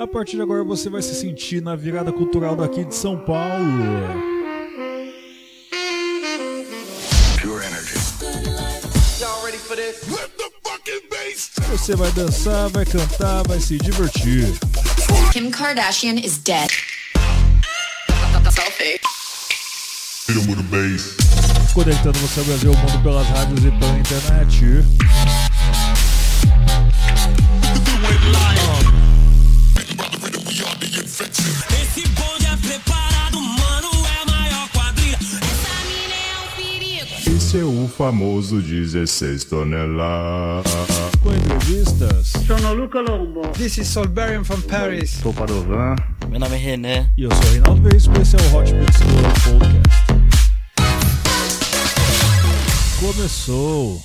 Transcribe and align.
A 0.00 0.06
partir 0.06 0.36
de 0.36 0.42
agora 0.42 0.64
você 0.64 0.88
vai 0.88 1.02
se 1.02 1.14
sentir 1.14 1.60
na 1.60 1.76
virada 1.76 2.10
cultural 2.10 2.56
daqui 2.56 2.84
de 2.84 2.94
São 2.94 3.18
Paulo. 3.18 3.44
Pure 7.42 7.62
energy. 7.66 7.98
Y'all 9.20 9.44
ready 9.44 9.58
for 9.58 9.76
this? 9.76 10.00
Você 11.68 11.94
vai 11.94 12.10
dançar, 12.12 12.70
vai 12.70 12.86
cantar, 12.86 13.46
vai 13.46 13.60
se 13.60 13.76
divertir. 13.76 14.46
Kim 15.34 15.50
Kardashian 15.50 16.14
is 16.14 16.38
dead. 16.38 16.70
Conectando 21.74 22.18
você 22.20 22.40
ao 22.40 22.46
Brasil, 22.46 22.72
ao 22.72 22.76
mundo 22.78 23.02
pelas 23.02 23.26
rádios 23.26 23.64
e 23.66 23.70
pela 23.72 23.98
internet. 23.98 25.49
É 37.58 37.64
o 37.64 37.88
famoso 37.88 38.62
16 38.62 39.44
toneladas. 39.44 40.70
Com 41.20 41.34
entrevistas. 41.34 42.28
Sono 42.46 42.72
Luca 42.74 43.00
Lombo. 43.00 43.40
This 43.48 43.78
is 43.78 43.88
Solberian 43.88 44.44
from 44.44 44.60
Paris. 44.62 45.10
Sou 45.10 45.34
Padovan. 45.34 45.96
Meu 46.28 46.38
nome 46.38 46.54
é 46.54 46.58
René. 46.58 47.10
E 47.16 47.24
eu 47.24 47.30
sou 47.30 47.44
o 47.44 47.52
Reinaldo 47.52 47.82
Veríssimo 47.82 48.16
e 48.16 48.20
esse 48.20 48.36
é 48.36 48.38
o 48.38 48.56
Hot 48.56 48.72
Mix 48.72 48.96
Club 48.98 49.58
Podcast. 49.58 49.90
Começou. 53.00 54.00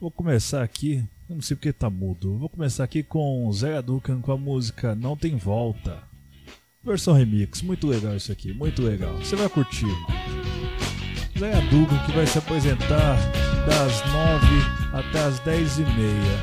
Vou 0.00 0.10
começar 0.12 0.62
aqui. 0.62 1.04
eu 1.28 1.34
Não 1.34 1.42
sei 1.42 1.56
porque 1.56 1.72
tá 1.72 1.90
mudo. 1.90 2.38
Vou 2.38 2.48
começar 2.48 2.84
aqui 2.84 3.02
com 3.02 3.50
Zé 3.52 3.82
Ducan 3.82 4.20
com 4.20 4.30
a 4.30 4.36
música 4.36 4.94
Não 4.94 5.16
Tem 5.16 5.36
Volta. 5.36 5.98
Versão 6.84 7.12
remix. 7.12 7.60
Muito 7.60 7.88
legal 7.88 8.14
isso 8.14 8.30
aqui. 8.30 8.52
Muito 8.52 8.82
legal. 8.82 9.16
Você 9.16 9.34
vai 9.34 9.48
curtir. 9.48 9.86
Zé 11.38 11.52
Ducan 11.70 11.98
que 12.04 12.10
vai 12.10 12.26
se 12.26 12.38
apresentar 12.38 13.16
das 13.64 14.02
9 14.12 14.46
até 14.92 15.20
as 15.20 15.38
10 15.38 15.78
e 15.78 15.82
meia. 15.82 16.38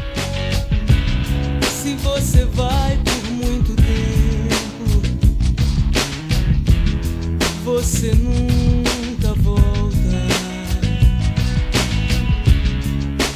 Se 1.69 1.95
você 1.95 2.45
vai 2.45 2.97
por 3.03 3.31
muito 3.31 3.75
tempo, 3.75 5.01
você 7.65 8.13
nunca 8.15 9.33
volta. 9.41 9.65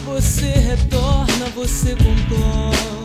Você 0.05 0.47
retorna, 0.47 1.45
você 1.53 1.93
contorna, 1.97 2.98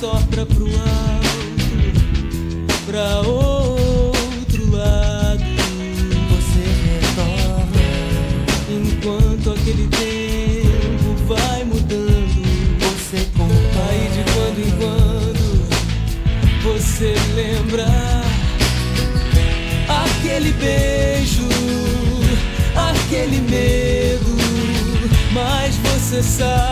sopra 0.00 0.46
pro 0.46 0.64
alto 0.64 1.28
pra 2.86 3.20
outro 3.20 4.70
lado. 4.70 5.42
Você 6.30 6.62
retorna 6.86 7.82
enquanto 8.70 9.50
aquele 9.50 9.88
tempo 9.88 11.16
vai 11.26 11.64
mudando. 11.64 12.38
Você 12.78 13.26
conta 13.36 13.78
aí 13.90 14.08
de 14.14 14.22
quando 14.32 14.58
em 14.60 14.70
quando 14.78 15.46
você 16.62 17.14
lembra 17.34 17.88
aquele 19.88 20.52
beijo, 20.52 21.48
aquele 22.76 23.40
medo. 23.40 24.38
Mas 25.32 25.76
você 25.76 26.22
sabe 26.22 26.67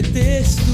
pretexto, 0.00 0.69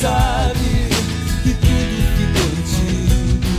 sabe 0.00 0.90
que 1.42 1.54
tudo 1.54 1.94
ficou 2.18 2.46
antigo 2.58 3.52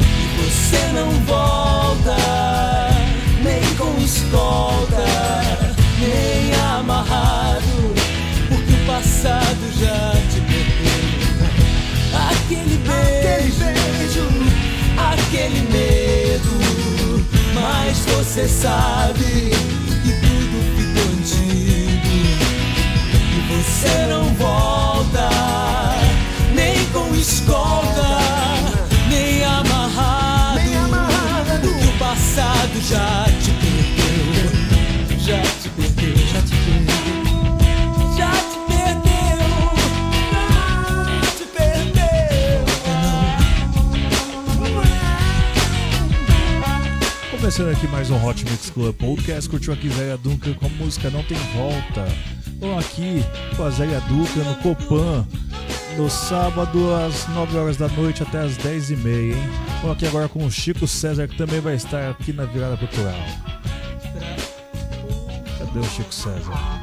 e 0.00 0.40
você 0.40 0.80
não 0.94 1.10
volta 1.26 2.16
nem 3.42 3.62
com 3.76 4.00
escolta, 4.02 5.04
nem 6.00 6.54
amarrado, 6.76 7.94
porque 8.48 8.72
o 8.72 8.86
passado 8.86 9.64
já 9.78 10.12
te 10.30 10.40
perdeu. 10.40 11.04
Aquele 12.30 12.78
beijo, 12.78 14.26
aquele 14.96 15.60
medo, 15.70 16.54
mas 17.52 17.98
você 17.98 18.48
sabe 18.48 19.43
Começando 47.56 47.76
aqui 47.76 47.86
mais 47.86 48.10
um 48.10 48.26
Hot 48.26 48.44
Mix 48.50 48.68
Club 48.70 48.92
Podcast, 48.96 49.48
curtiu 49.48 49.72
aqui 49.72 49.88
Zélia 49.88 50.16
Duncan 50.16 50.54
com 50.54 50.66
a 50.66 50.68
música 50.70 51.08
Não 51.08 51.22
Tem 51.22 51.38
Volta. 51.54 52.04
Vamos 52.58 52.84
aqui 52.84 53.24
com 53.56 53.62
a 53.62 53.70
Zélia 53.70 54.00
Duncan 54.00 54.42
no 54.42 54.56
Copan, 54.56 55.24
no 55.96 56.10
sábado 56.10 56.92
às 56.92 57.28
9 57.28 57.56
horas 57.56 57.76
da 57.76 57.86
noite 57.86 58.24
até 58.24 58.40
às 58.40 58.56
10 58.56 58.90
e 58.90 58.96
meia, 58.96 59.34
hein? 59.36 59.50
Vamos 59.80 59.96
aqui 59.96 60.04
agora 60.04 60.28
com 60.28 60.44
o 60.44 60.50
Chico 60.50 60.88
César, 60.88 61.28
que 61.28 61.36
também 61.36 61.60
vai 61.60 61.76
estar 61.76 62.10
aqui 62.10 62.32
na 62.32 62.44
Virada 62.44 62.76
Cultural. 62.76 63.14
Cadê 65.56 65.78
o 65.78 65.84
Chico 65.84 66.12
César? 66.12 66.73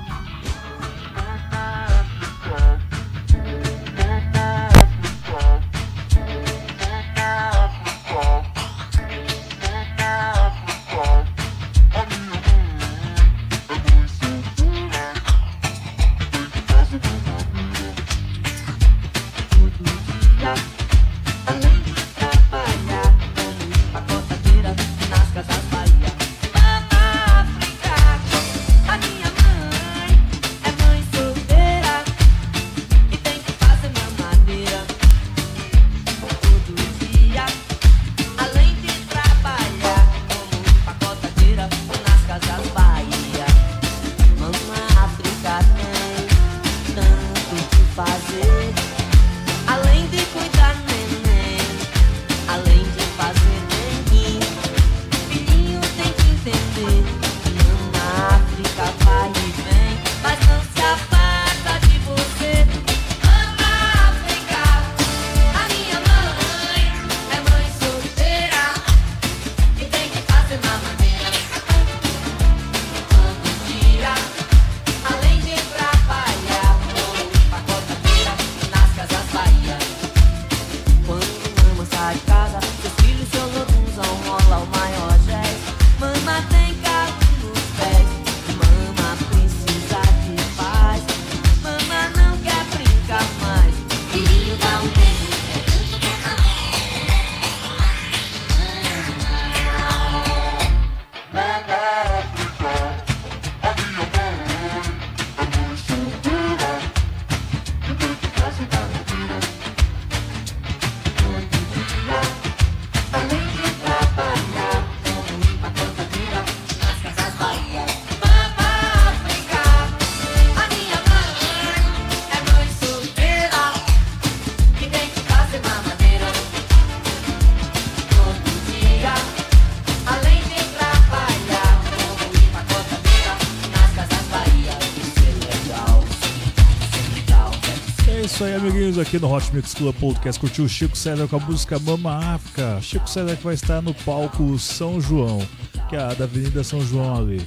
Aqui 139.01 139.19
no 139.19 139.31
Hot 139.31 139.53
Mix 139.53 139.73
Club 139.73 139.95
Podcast. 139.95 140.39
Curtiu 140.39 140.65
o 140.65 140.69
Chico 140.69 140.97
César 140.97 141.27
com 141.27 141.35
a 141.35 141.39
música 141.39 141.79
Mama 141.79 142.35
África. 142.35 142.79
Chico 142.81 143.09
César 143.09 143.35
que 143.35 143.43
vai 143.43 143.53
estar 143.53 143.81
no 143.81 143.93
palco 143.93 144.57
São 144.59 145.01
João, 145.01 145.45
que 145.89 145.95
é 145.95 145.99
a 145.99 146.13
da 146.13 146.25
Avenida 146.25 146.63
São 146.63 146.81
João 146.81 147.17
ali. 147.17 147.45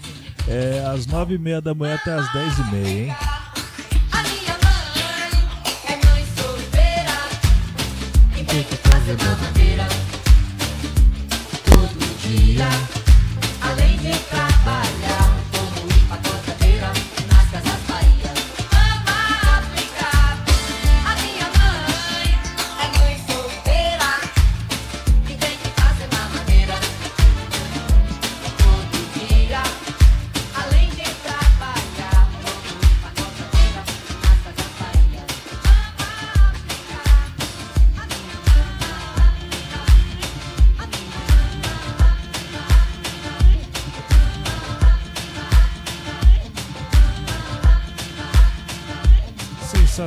É 0.48 0.84
às 0.86 1.06
nove 1.06 1.34
e 1.34 1.38
meia 1.38 1.60
da 1.60 1.74
manhã 1.74 1.94
até 1.94 2.12
às 2.12 2.32
dez 2.32 2.58
e 2.58 2.70
meia, 2.72 3.04
hein? 3.04 3.16
É 9.06 9.14
todo 11.70 12.18
dia. 12.22 12.68
Além 13.60 13.98
de 13.98 14.14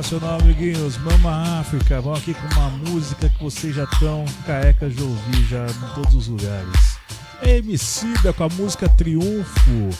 Sensacional, 0.08 0.40
amiguinhos. 0.40 0.96
Mama 0.96 1.60
África. 1.60 2.00
Vamos 2.00 2.20
aqui 2.20 2.32
com 2.32 2.46
uma 2.58 2.70
música 2.70 3.28
que 3.28 3.44
vocês 3.44 3.74
já 3.74 3.84
estão 3.84 4.24
carecas 4.46 4.96
de 4.96 5.02
ouvir 5.02 5.44
já 5.44 5.66
em 5.66 5.94
todos 5.94 6.14
os 6.14 6.28
lugares. 6.28 6.98
Emicida 7.42 8.32
com 8.32 8.44
a 8.44 8.48
música 8.48 8.88
Triunfo. 8.88 9.90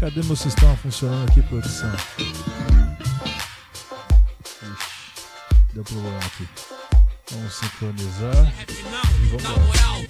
Cadê 0.00 0.22
meu 0.22 0.36
sistema 0.36 0.74
funcionando 0.76 1.28
aqui, 1.28 1.42
produção? 1.42 1.92
Ixi, 2.18 2.48
deu 5.74 5.84
problema 5.84 6.18
aqui. 6.18 6.48
Vamos 7.30 7.52
sincronizar. 7.52 8.54
E 8.68 9.26
vamos 9.26 9.66
moral, 9.66 10.00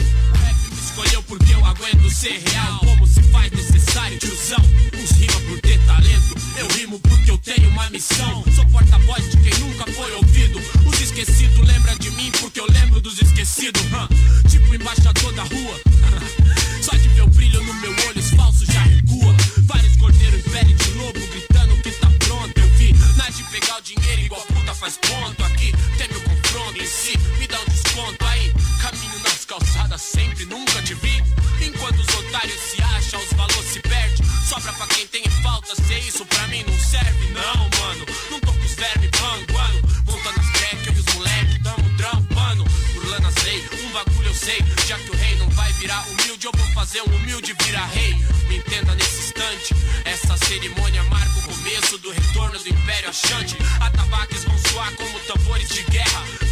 porque 1.29 1.55
eu 1.55 1.65
aguento 1.65 2.11
ser 2.11 2.43
real. 2.51 2.81
Como 2.81 3.07
se 3.07 3.23
faz 3.25 3.53
necessário, 3.53 4.19
tiozão. 4.19 4.65
Uns 4.99 5.11
rima 5.13 5.41
por 5.43 5.61
ter 5.61 5.79
talento, 5.85 6.35
eu 6.57 6.67
rimo 6.69 6.99
porque 7.01 7.31
eu 7.31 7.39
tenho 7.39 7.69
uma 7.69 7.89
missão. 7.91 8.43
Sou 8.55 8.65
porta-voz 8.67 9.31
de 9.31 9.37
quem 9.37 9.61
nunca 9.61 9.87
foi 9.93 10.13
ouvido. 10.15 10.59
Os 10.87 11.01
esquecidos 11.01 11.59
lembram 11.59 11.97
de 11.99 12.11
mim 12.13 12.33
porque 12.41 12.59
eu 12.59 12.67
lembro 12.71 13.01
dos 13.01 13.21
esquecidos. 13.21 13.83
hã? 13.93 14.09
Tipo 14.49 14.75
embaixador 14.75 15.33
da 15.35 15.43
rua. 15.45 15.81
Só 16.83 16.97
de 16.97 17.09
ver 17.09 17.23
o 17.23 17.29
brilho 17.29 17.63
no 17.63 17.75
meu 17.75 17.93
olho, 18.09 18.19
os 18.19 18.31
falsos 18.31 18.67
já 18.67 18.81
recua. 18.81 19.35
Vários 19.65 19.97
cordeiros 19.97 20.41
em 20.41 20.51
pele 20.51 20.75
de 20.75 20.91
lobo 20.93 21.21
gritando 21.21 21.77
que 21.83 21.91
tá 21.93 22.11
pronto. 22.19 22.59
Eu 22.59 22.69
vi, 22.77 22.95
nada 23.17 23.31
de 23.31 23.43
pegar 23.45 23.79
o 23.79 23.83
dinheiro 23.83 24.23
igual 24.23 24.43
puta 24.47 24.75
faz 24.75 24.97
ponto. 24.97 25.45
Aqui 25.45 25.73
tem 25.99 26.09
meu 26.09 26.21
confronto 26.23 26.83
em 26.83 26.87
si, 26.87 27.19
me 27.39 27.47
dá 27.47 27.61
um 27.61 27.65
desconto 27.67 28.25
aí. 28.25 28.53
Caminho 28.81 29.19
nas 29.23 29.38
calçadas 29.49 30.03
sempre, 30.03 30.45
nunca 30.45 30.83
te 30.83 30.95
vi. 30.95 31.25
Enquanto 31.65 31.99
os 31.99 32.15
otários 32.15 32.61
se 32.61 32.83
acham, 32.83 33.19
os 33.19 33.33
valores 33.33 33.73
se 33.73 33.81
perdem. 33.81 34.25
Sobra 34.47 34.73
pra 34.75 34.87
quem 34.89 35.07
tem 35.07 35.25
falta, 35.43 35.75
ser 35.75 35.99
isso 36.01 36.25
pra 36.27 36.47
mim 36.49 36.63
não 36.65 36.79
serve, 36.79 37.33
não, 37.33 37.69
mano. 37.81 38.07
Não 38.31 38.41
tô 38.41 38.53
com 38.53 38.65
os 38.65 38.75
vermes 38.75 39.11
panguando, 39.11 39.89
montando 40.05 40.41
as 40.41 40.51
crack, 40.51 40.87
eu 40.87 40.93
e 40.93 40.99
os 41.01 41.15
moleque, 41.15 41.63
tamo 41.63 41.97
trampando. 41.97 42.65
Burlando 42.95 43.27
as 43.27 43.43
leis, 43.43 43.65
um 43.83 43.91
bagulho 43.91 44.29
eu 44.29 44.35
sei. 44.35 44.59
Já 44.87 44.99
que 44.99 45.11
o 45.11 45.17
rei 45.17 45.37
não 45.37 45.49
vai 45.51 45.73
virar 45.75 46.07
humilde, 46.09 46.47
eu 46.47 46.53
vou 46.55 46.67
fazer 46.75 47.01
um 47.03 47.17
humilde 47.17 47.57
virar 47.65 47.87
rei. 47.87 48.15
Me 48.49 48.59
entenda 48.59 48.95
nesse 48.95 49.19
instante, 49.19 49.75
essa 50.05 50.37
cerimônia 50.37 51.03
marca 51.05 51.39
o 51.39 51.43
começo 51.43 51.97
do 51.99 52.11
retorno 52.11 52.59
do 52.59 52.69
Império 52.69 53.09
Achante. 53.09 53.57
Atabaques 53.81 54.45
vão 54.45 54.59
soar 54.71 54.93
como 54.95 55.19
tambores 55.21 55.69
de 55.71 55.83
guerra. 55.85 56.48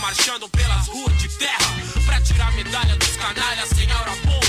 Marchando 0.00 0.48
pelas 0.48 0.88
ruas 0.88 1.16
de 1.18 1.28
terra. 1.38 1.74
Pra 2.04 2.20
tirar 2.20 2.48
a 2.48 2.50
medalha 2.52 2.96
dos 2.96 3.16
canalhas 3.16 3.68
sem 3.68 3.90
aura 3.92 4.10
boa. 4.24 4.40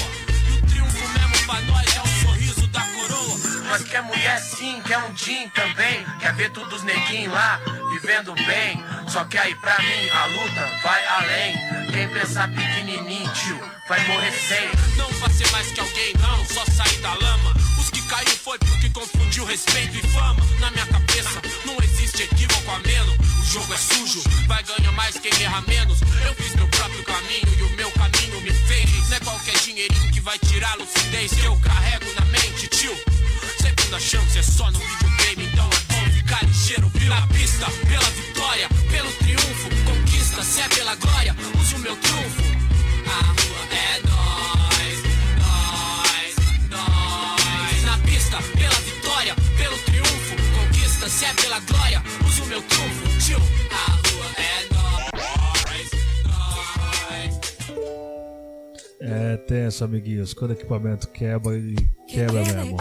E 0.47 0.57
o 0.57 0.61
triunfo 0.65 1.07
mesmo 1.09 1.45
pra 1.45 1.61
nós 1.61 1.95
é 1.95 2.01
o 2.01 2.07
sorriso 2.23 2.67
da 2.67 2.81
coroa. 2.81 3.37
Nós 3.67 3.83
quer 3.83 4.01
mulher 4.01 4.39
sim, 4.39 4.81
quer 4.81 4.97
um 4.99 5.13
din 5.13 5.49
também. 5.49 6.05
Quer 6.19 6.33
ver 6.35 6.51
todos 6.51 6.79
os 6.79 6.83
neguinhos 6.83 7.33
lá, 7.33 7.59
vivendo 7.91 8.33
bem. 8.33 8.83
Só 9.07 9.23
que 9.25 9.37
aí 9.37 9.53
pra 9.55 9.77
mim 9.79 10.09
a 10.09 10.25
luta 10.27 10.79
vai 10.83 11.05
além. 11.07 11.55
Quem 11.91 12.07
pensar 12.09 12.47
pequenininho, 12.49 13.31
tio, 13.33 13.59
vai 13.87 14.07
morrer 14.07 14.31
sem. 14.31 14.69
Não 14.95 15.07
pra 15.19 15.29
ser 15.29 15.51
mais 15.51 15.67
que 15.71 15.79
alguém, 15.79 16.13
não, 16.19 16.45
só 16.45 16.65
sair 16.65 16.97
da 17.01 17.13
lama. 17.13 17.70
Caiu 18.11 18.37
foi 18.43 18.59
porque 18.59 18.89
confundiu 18.89 19.45
respeito 19.45 19.97
e 19.97 20.01
fama. 20.09 20.45
Na 20.59 20.69
minha 20.71 20.85
cabeça 20.85 21.41
não 21.63 21.77
existe 21.81 22.23
equívoco 22.23 22.69
a 22.69 22.79
menos. 22.79 23.15
O 23.39 23.45
jogo 23.53 23.73
é 23.73 23.77
sujo, 23.77 24.21
vai 24.47 24.61
ganhar 24.63 24.91
mais 24.91 25.17
quem 25.17 25.31
erra 25.41 25.61
menos. 25.61 26.01
Eu 26.25 26.35
fiz 26.35 26.53
meu 26.55 26.67
próprio 26.67 27.01
caminho 27.05 27.47
e 27.57 27.63
o 27.63 27.69
meu 27.77 27.89
caminho 27.91 28.41
me 28.41 28.51
fez. 28.51 29.07
Não 29.07 29.15
é 29.15 29.19
qualquer 29.21 29.57
dinheirinho 29.59 30.11
que 30.11 30.19
vai 30.19 30.37
tirar 30.39 30.73
a 30.73 30.75
lucidez 30.75 31.31
que 31.31 31.45
eu 31.45 31.55
carrego 31.61 32.05
na 32.19 32.25
mente, 32.25 32.67
tio. 32.67 32.93
Segunda 33.61 33.97
chance 33.97 34.37
é 34.37 34.43
só 34.43 34.69
no 34.69 34.79
videogame, 34.79 35.45
então 35.45 35.69
é 35.69 35.93
bom 35.93 36.11
ficar 36.11 36.43
ligeiro. 36.43 36.89
Pela 36.89 37.27
pista, 37.27 37.65
pela 37.87 38.09
vitória, 38.09 38.67
pelo 38.91 39.11
triunfo. 39.13 39.69
Conquista, 39.85 40.43
se 40.43 40.59
é 40.59 40.67
pela 40.67 40.95
glória, 40.95 41.33
use 41.57 41.75
o 41.75 41.79
meu 41.79 41.95
trunfo. 41.95 42.41
A 43.07 43.23
rua 43.23 43.67
é 43.71 44.01
nós, 44.05 44.60
Conquista, 51.01 51.09
se 51.09 51.25
é 51.25 51.33
pela 51.33 51.59
glória, 51.61 52.03
use 52.25 52.41
o 52.41 52.45
meu 52.45 52.61
trunfo. 52.61 53.19
Tio, 53.19 53.37
a 53.71 53.91
rua 54.07 54.25
é. 54.37 54.61
É 59.33 59.37
tenso, 59.37 59.83
amiguinhos. 59.83 60.33
Quando 60.33 60.51
o 60.51 60.53
equipamento 60.53 61.07
quebra, 61.07 61.55
ele 61.55 61.75
quebra 62.07 62.43
mesmo. 62.43 62.77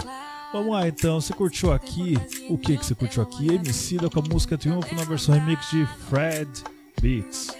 Vamos 0.53 0.73
lá 0.73 0.87
então, 0.87 1.19
você 1.19 1.33
curtiu 1.33 1.71
aqui? 1.71 2.15
O 2.47 2.57
que 2.57 2.77
que 2.77 2.85
você 2.85 2.93
curtiu 2.93 3.23
aqui? 3.23 3.55
Emicida 3.55 4.09
com 4.09 4.19
a 4.19 4.23
música 4.23 4.57
Triunfo 4.57 4.93
na 4.93 5.03
versão 5.03 5.33
remix 5.33 5.69
de 5.71 5.85
Fred 6.07 6.49
Beats. 7.01 7.55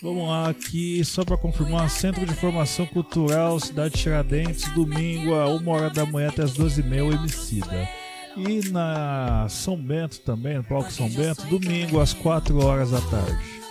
Vamos 0.00 0.28
lá 0.28 0.48
aqui, 0.48 1.04
só 1.04 1.24
para 1.24 1.36
confirmar, 1.36 1.90
Centro 1.90 2.24
de 2.24 2.34
Formação 2.34 2.86
Cultural 2.86 3.60
Cidade 3.60 3.94
Tiradentes, 3.94 4.70
domingo 4.72 5.34
a 5.34 5.48
1 5.48 5.68
hora 5.68 5.90
da 5.90 6.06
manhã 6.06 6.28
até 6.28 6.42
as 6.42 6.54
12h30, 6.54 7.04
o 7.04 7.12
Emicida. 7.12 7.88
E 8.36 8.68
na 8.70 9.46
São 9.48 9.76
Bento 9.76 10.20
também, 10.20 10.56
no 10.56 10.64
Palco 10.64 10.90
São 10.92 11.08
Bento, 11.08 11.46
domingo 11.46 12.00
às 12.00 12.12
4 12.12 12.64
horas 12.64 12.90
da 12.90 13.00
tarde 13.02 13.64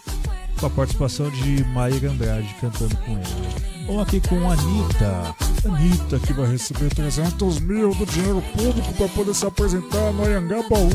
com 0.64 0.68
a 0.68 0.70
participação 0.70 1.30
de 1.30 1.62
Maíra 1.66 2.10
Andrade 2.10 2.56
cantando 2.62 2.96
com 2.98 3.12
ele. 3.12 3.86
Vamos 3.86 4.04
aqui 4.04 4.22
com 4.22 4.50
a 4.50 4.54
Anitta. 4.54 5.36
Anitta 5.66 6.20
que 6.20 6.32
vai 6.32 6.50
receber 6.50 6.90
300 6.94 7.60
mil 7.60 7.94
do 7.94 8.06
dinheiro 8.06 8.42
público 8.56 8.94
para 8.94 9.10
poder 9.10 9.34
se 9.34 9.46
apresentar 9.46 10.14
no 10.14 10.24
Anhangabaú. 10.24 10.90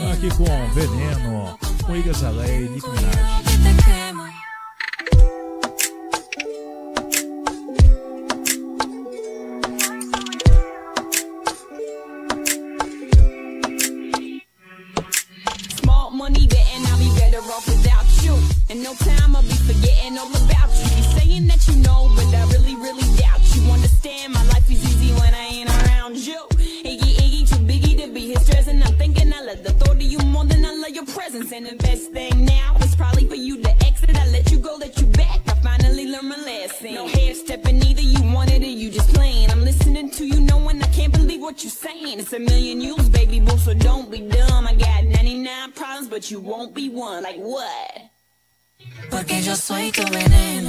Vamos 0.00 0.12
aqui 0.12 0.28
com 0.36 0.74
Veneno, 0.74 1.56
com 1.86 1.94
Igor 1.94 2.14
Zalé 2.14 2.62
e 2.62 2.68
Nick 2.68 2.88
Minaj. 2.88 3.37
Yo 49.48 49.56
soy 49.56 49.90
tu 49.90 50.02
veneno, 50.12 50.67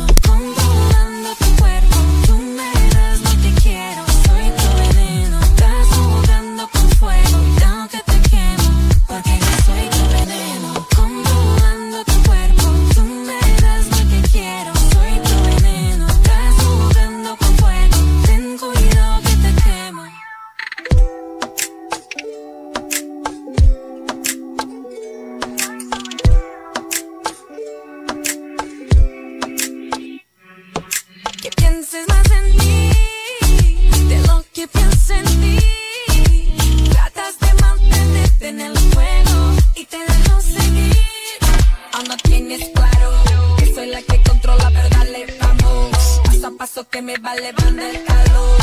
vale 47.21 47.51
van 47.51 47.79
el 47.79 48.03
calor, 48.05 48.57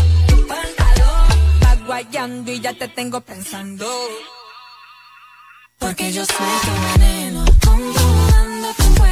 van 0.48 0.68
calor. 0.76 1.60
Vas 1.60 1.86
guayando 1.86 2.52
y 2.52 2.60
ya 2.60 2.72
te 2.72 2.88
tengo 2.88 3.20
pensando. 3.20 3.86
Porque 5.78 6.12
yo 6.12 6.24
soy 6.24 6.36
tu 6.64 7.00
veneno, 7.00 7.44
controlando 7.64 8.68
tu 8.74 8.84
cuerpo. 8.94 9.05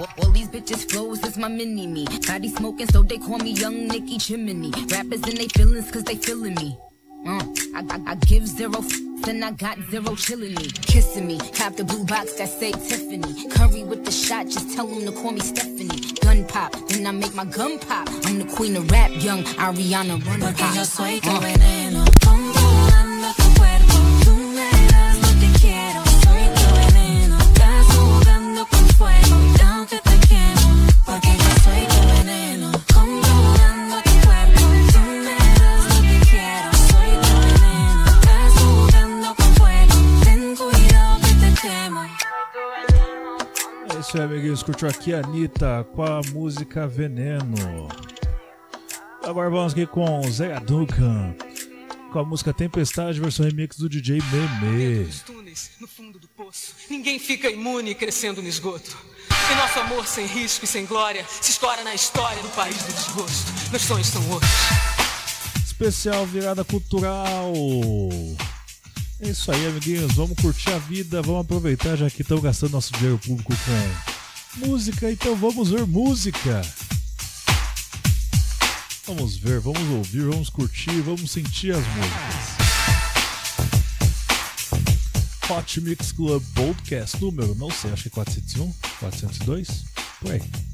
All, 0.00 0.30
these 0.30 0.48
bitches 0.48 0.90
flows 0.90 1.22
is 1.24 1.36
my 1.36 1.48
mini 1.48 1.86
me. 1.86 2.06
Body 2.26 2.48
smoking, 2.48 2.86
so 2.86 3.02
they 3.02 3.18
call 3.18 3.38
me 3.38 3.50
Young 3.52 3.86
Nicky 3.86 4.18
Chimney. 4.18 4.70
Rappers 4.88 5.22
in 5.28 5.36
they 5.36 5.48
feelings, 5.48 5.90
cause 5.90 6.04
they 6.04 6.14
feeling 6.16 6.54
me. 6.54 6.78
Uh, 7.26 7.44
I, 7.74 7.84
I, 7.90 8.00
I 8.12 8.14
give 8.14 8.46
zero 8.46 8.78
f- 8.78 9.28
and 9.28 9.44
I 9.44 9.50
got 9.50 9.76
zero 9.90 10.12
chillin' 10.16 10.56
me. 10.56 10.68
Kissing 10.86 11.26
me, 11.26 11.38
cop 11.54 11.76
the 11.76 11.84
blue 11.84 12.04
box 12.04 12.32
that 12.34 12.48
say 12.48 12.72
Tiffany. 12.72 13.48
Curry 13.50 13.84
with 13.84 14.06
the 14.06 14.10
shot, 14.10 14.46
just 14.46 14.74
tell 14.74 14.86
them 14.86 15.04
to 15.04 15.12
call 15.12 15.32
me 15.32 15.40
Stephanie. 15.40 16.00
Gun 16.22 16.46
pop, 16.46 16.72
then 16.88 17.06
I 17.06 17.10
make 17.10 17.34
my 17.34 17.44
gun 17.44 17.78
pop. 17.78 18.08
I'm 18.24 18.38
the 18.38 18.46
queen 18.56 18.76
of 18.76 18.90
rap, 18.90 19.10
young 19.16 19.42
Ariana 19.60 20.24
Run 20.26 20.40
Porque 20.40 20.56
pop. 20.60 20.74
yo 20.74 20.82
soy 20.84 21.20
tu 21.20 21.28
Uh. 21.28 21.40
veneno, 21.40 22.04
isso 44.10 44.18
aí, 44.18 44.24
amiguinhos. 44.24 44.62
Curtiu 44.62 44.88
aqui 44.88 45.14
a 45.14 45.18
Anitta 45.18 45.86
com 45.94 46.02
a 46.02 46.20
música 46.32 46.88
Veneno. 46.88 47.88
Agora 49.22 49.48
vamos 49.48 49.72
aqui 49.72 49.86
com 49.86 50.20
Zé 50.28 50.58
Duncan 50.58 51.36
com 52.12 52.18
a 52.18 52.24
música 52.24 52.52
Tempestade, 52.52 53.20
versão 53.20 53.46
remix 53.46 53.76
do 53.76 53.88
DJ 53.88 54.20
Meme. 54.32 55.08
Túneis, 55.24 55.70
no 55.80 55.86
fundo 55.86 56.18
do 56.18 56.26
poço, 56.26 56.74
ninguém 56.90 57.20
fica 57.20 57.48
imune 57.48 57.94
crescendo 57.94 58.42
no 58.42 58.48
esgoto. 58.48 58.98
E 59.52 59.54
nosso 59.54 59.78
amor 59.78 60.04
sem 60.04 60.26
risco 60.26 60.64
e 60.64 60.68
sem 60.68 60.86
glória 60.86 61.24
se 61.40 61.52
escora 61.52 61.84
na 61.84 61.94
história 61.94 62.42
do 62.42 62.48
país 62.48 62.82
do 62.82 62.92
desgosto. 62.92 63.52
Meus 63.70 63.82
sonhos 63.82 64.08
são 64.08 64.28
outros. 64.28 64.50
Especial 65.64 66.26
virada 66.26 66.64
cultural. 66.64 67.52
É 69.22 69.28
isso 69.28 69.52
aí, 69.52 69.66
amiguinhos. 69.66 70.12
Vamos 70.14 70.38
curtir 70.40 70.70
a 70.70 70.78
vida, 70.78 71.20
vamos 71.20 71.42
aproveitar 71.42 71.94
já 71.94 72.08
que 72.08 72.22
estão 72.22 72.40
gastando 72.40 72.72
nosso 72.72 72.92
dinheiro 72.94 73.18
público 73.18 73.52
com 73.52 74.66
música, 74.66 75.10
então 75.10 75.36
vamos 75.36 75.70
ver 75.70 75.86
música. 75.86 76.62
Vamos 79.06 79.36
ver, 79.36 79.60
vamos 79.60 79.82
ouvir, 79.90 80.24
vamos 80.24 80.48
curtir, 80.48 81.02
vamos 81.02 81.30
sentir 81.30 81.72
as 81.72 81.84
músicas. 81.86 82.70
Hot 85.50 85.80
Mix 85.80 86.12
Club 86.12 86.42
Podcast 86.54 87.20
número, 87.20 87.54
não 87.56 87.70
sei, 87.70 87.92
acho 87.92 88.04
que 88.04 88.08
é 88.08 88.12
401, 88.12 88.72
402, 89.00 89.84
por 90.20 90.32
aí. 90.32 90.69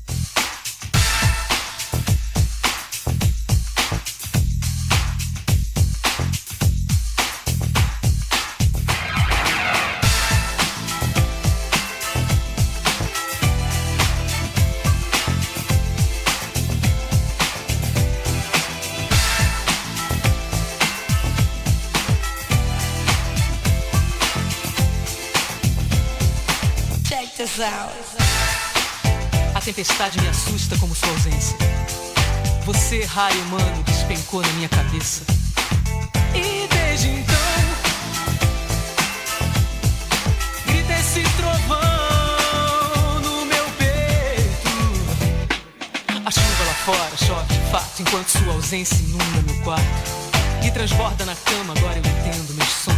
Tempestade 29.96 30.20
me 30.20 30.28
assusta 30.28 30.76
como 30.76 30.94
sua 30.94 31.08
ausência. 31.08 31.56
Você, 32.66 33.04
raio 33.04 33.40
humano, 33.44 33.82
despencou 33.84 34.42
na 34.42 34.48
minha 34.48 34.68
cabeça. 34.68 35.22
E 36.34 36.68
desde 36.68 37.08
então, 37.08 37.34
grita 40.66 40.92
esse 40.92 41.22
trovão 41.36 43.20
no 43.22 43.46
meu 43.46 43.64
peito. 43.78 44.68
A 46.26 46.30
chuva 46.30 46.64
lá 46.66 46.74
fora 46.84 47.16
chove 47.16 47.54
de 47.54 47.70
fato, 47.70 48.02
enquanto 48.02 48.28
sua 48.28 48.52
ausência 48.52 48.96
inunda 48.96 49.42
meu 49.46 49.62
quarto. 49.62 49.86
E 50.62 50.70
transborda 50.70 51.24
na 51.24 51.34
cama, 51.34 51.72
agora 51.74 51.94
eu 51.96 52.02
entendo, 52.02 52.52
meus 52.54 52.68
sonhos 52.68 52.95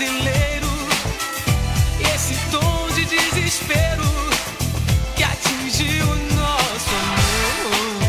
brasileiro. 0.00 0.66
Esse 2.14 2.34
tom 2.50 2.88
de 2.94 3.04
desespero 3.04 4.02
que 5.14 5.22
atingiu 5.22 6.06
o 6.06 6.16
nosso 6.34 6.90
amor. 7.02 8.00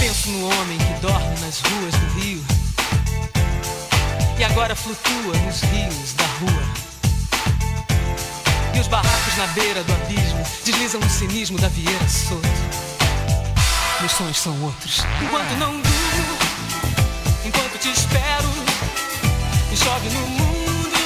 Penso 0.00 0.30
no 0.30 0.46
homem 0.46 0.78
que 0.78 1.00
dorme 1.00 1.40
nas 1.40 1.60
ruas 1.60 1.94
do 1.94 2.20
Rio 2.20 2.44
e 4.38 4.44
agora 4.44 4.74
flutua 4.74 5.36
nos 5.44 5.60
rios 5.60 6.14
da 6.14 6.26
rua. 6.40 6.64
E 8.74 8.80
os 8.80 8.88
barracos 8.88 9.36
na 9.36 9.46
beira 9.48 9.84
do 9.84 9.92
abismo 9.92 10.42
deslizam 10.64 11.00
no 11.00 11.10
cinismo 11.10 11.58
da 11.58 11.68
Vieira 11.68 12.08
Soto. 12.08 12.89
Meus 14.00 14.12
sonhos 14.12 14.38
são 14.38 14.58
outros. 14.62 15.04
Enquanto 15.22 15.50
não 15.58 15.72
durmo, 15.72 16.38
enquanto 17.44 17.78
te 17.78 17.90
espero, 17.90 18.48
e 19.70 19.76
chove 19.76 20.08
no 20.08 20.26
mundo, 20.26 20.96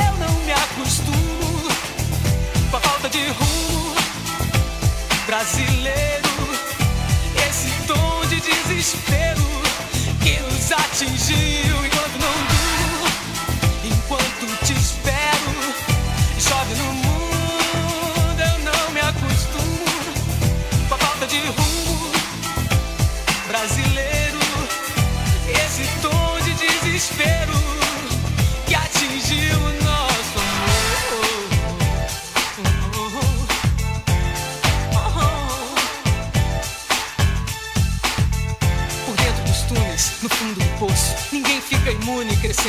eu 0.00 0.16
não 0.16 0.34
me 0.44 0.52
acostumo 0.52 1.68
com 2.70 2.76
a 2.78 2.80
falta 2.80 3.10
de 3.10 3.26
rumo 3.28 3.94
brasileiro. 5.26 6.28
Esse 7.48 7.70
tom 7.86 8.24
de 8.28 8.40
desespero 8.40 9.46
que 10.22 10.40
nos 10.40 10.72
atingiu 10.72 11.97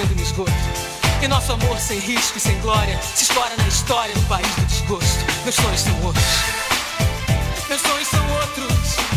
no 0.08 0.22
esgoto. 0.22 0.52
E 1.22 1.28
nosso 1.28 1.52
amor 1.52 1.78
sem 1.78 2.00
risco 2.00 2.38
e 2.38 2.42
sem 2.42 2.58
glória 2.62 2.98
se 3.02 3.24
escora 3.24 3.56
na 3.58 3.68
história 3.68 4.14
do 4.14 4.22
país 4.22 4.48
do 4.56 4.66
desgosto. 4.66 5.26
Meus 5.44 5.56
sonhos 5.56 5.82
são 5.82 6.02
outros. 6.04 6.26
Meus 7.68 7.82
sonhos 7.82 8.08
são 8.08 8.32
outros. 8.32 9.09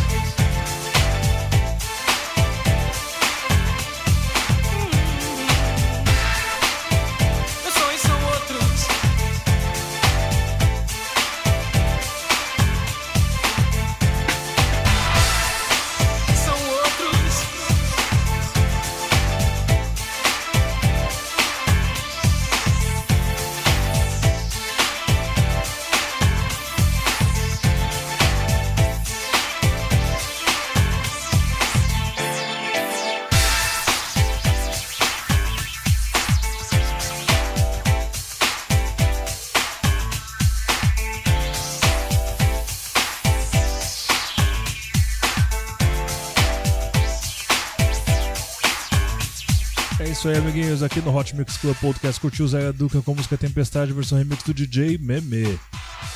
Isso 50.13 50.29
aí, 50.29 50.37
amiguinhos. 50.37 50.83
Aqui 50.83 51.01
no 51.01 51.17
Hot 51.17 51.35
Mix 51.35 51.57
Club 51.57 51.75
Podcast 51.81 52.21
curtiu 52.21 52.47
Zé 52.47 52.71
Duca 52.71 53.01
com 53.01 53.15
música 53.15 53.39
Tempestade, 53.39 53.95
versão 53.95 54.19
remix 54.19 54.43
do 54.43 54.53
DJ 54.53 54.99
Meme. 54.99 55.59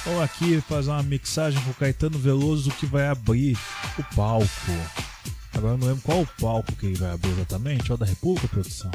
Vamos 0.04 0.22
aqui 0.22 0.60
fazer 0.60 0.90
uma 0.90 1.02
mixagem 1.02 1.58
com 1.62 1.70
o 1.70 1.74
Caetano 1.74 2.18
Veloso 2.18 2.70
que 2.72 2.84
vai 2.84 3.08
abrir 3.08 3.56
o 3.98 4.14
palco. 4.14 4.46
Agora 5.54 5.74
eu 5.74 5.78
não 5.78 5.88
lembro 5.88 6.02
qual 6.02 6.20
o 6.20 6.26
palco 6.38 6.74
que 6.74 6.86
ele 6.86 6.96
vai 6.96 7.10
abrir 7.10 7.30
exatamente. 7.30 7.90
É 7.90 7.94
o 7.94 7.96
da 7.96 8.04
República, 8.04 8.46
produção? 8.48 8.90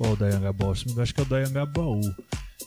Ou 0.00 0.14
o 0.14 0.16
da 0.16 0.28
engano, 0.28 0.54
acho 1.00 1.14
que 1.14 1.20
é 1.20 1.22
o 1.22 1.26
da 1.26 1.36
Anhangabaú. 1.36 2.00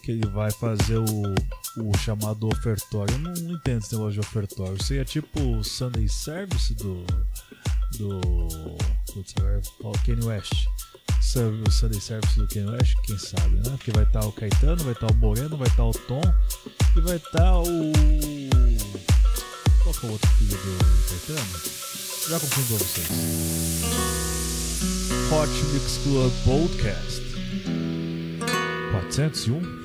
Que 0.04 0.12
ele 0.14 0.28
vai 0.28 0.52
fazer 0.52 0.98
o, 0.98 1.84
o 1.84 1.98
chamado 1.98 2.48
ofertório. 2.48 3.14
Eu 3.14 3.20
não, 3.20 3.34
entendo 3.34 3.84
esse 3.84 3.94
negócio 3.94 4.14
de 4.14 4.20
ofertório. 4.22 4.82
Seria 4.82 5.04
tipo 5.04 5.42
o 5.42 5.64
Sunday 5.64 6.08
Service 6.08 6.74
do. 6.76 7.04
do. 7.98 8.22
Putz, 9.14 9.34
Kanye 10.06 10.24
West. 10.24 10.66
O 11.26 11.72
Sunday 11.72 12.00
Service 12.00 12.38
do 12.38 12.48
Kanye 12.48 12.70
West, 12.70 12.96
quem 13.04 13.18
sabe, 13.18 13.56
né? 13.56 13.64
Porque 13.72 13.92
vai 13.92 14.04
estar 14.04 14.24
o 14.24 14.32
Caetano, 14.34 14.84
vai 14.84 14.94
estar 14.94 15.10
o 15.10 15.16
Moreno, 15.16 15.58
vai 15.58 15.68
estar 15.68 15.84
o 15.84 15.92
Tom 15.92 16.22
e 16.96 17.02
vai 17.02 17.16
estar 17.16 17.60
o. 17.60 17.92
Qual 19.82 19.96
que 19.96 20.06
é 20.06 20.10
o 20.10 20.12
outro 20.12 20.30
filho 20.32 20.52
do 20.52 20.78
Caetano? 21.10 21.48
Já 22.30 22.40
confundo 22.40 22.68
pra 22.68 22.78
vocês. 22.78 23.08
Hot 25.32 25.50
Mix 25.74 25.98
Club 26.04 26.32
Podcast 26.46 27.22
401. 28.92 29.83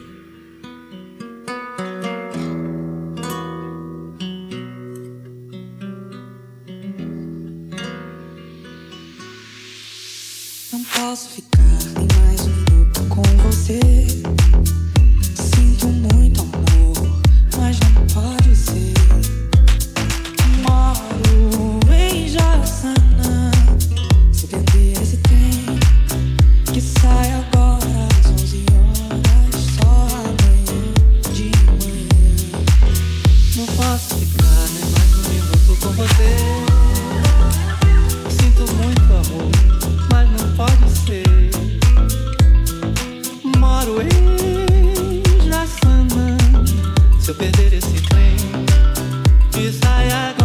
Posso 11.08 11.30
ficar 11.30 11.58
mais 12.20 12.40
um 12.42 12.50
minuto 12.50 13.00
com 13.08 13.22
você. 13.48 14.27
Perder 47.98 47.98
esse 47.98 48.02
trem, 48.02 48.36
que 49.52 50.37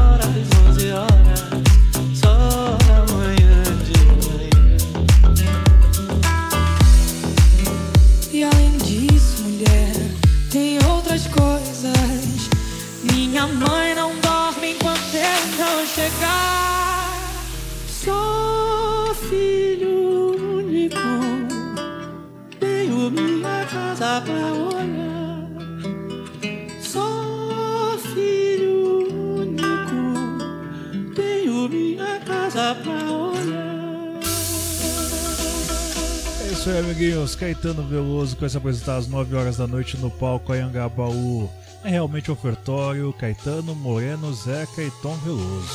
isso 36.64 36.70
aí, 36.70 36.80
amiguinhos. 36.80 37.36
Caetano 37.36 37.84
Veloso 37.84 38.38
vai 38.40 38.48
se 38.48 38.56
apresentar 38.56 38.96
às 38.96 39.06
9 39.06 39.36
horas 39.36 39.58
da 39.58 39.68
noite 39.68 39.98
no 39.98 40.10
palco 40.10 40.54
Anhangabaú. 40.54 41.50
É 41.84 41.90
realmente 41.90 42.32
ofertório 42.32 43.12
Caetano, 43.12 43.76
Moreno, 43.76 44.34
Zeca 44.34 44.82
e 44.82 44.90
Tom 45.02 45.14
Veloso. 45.18 45.68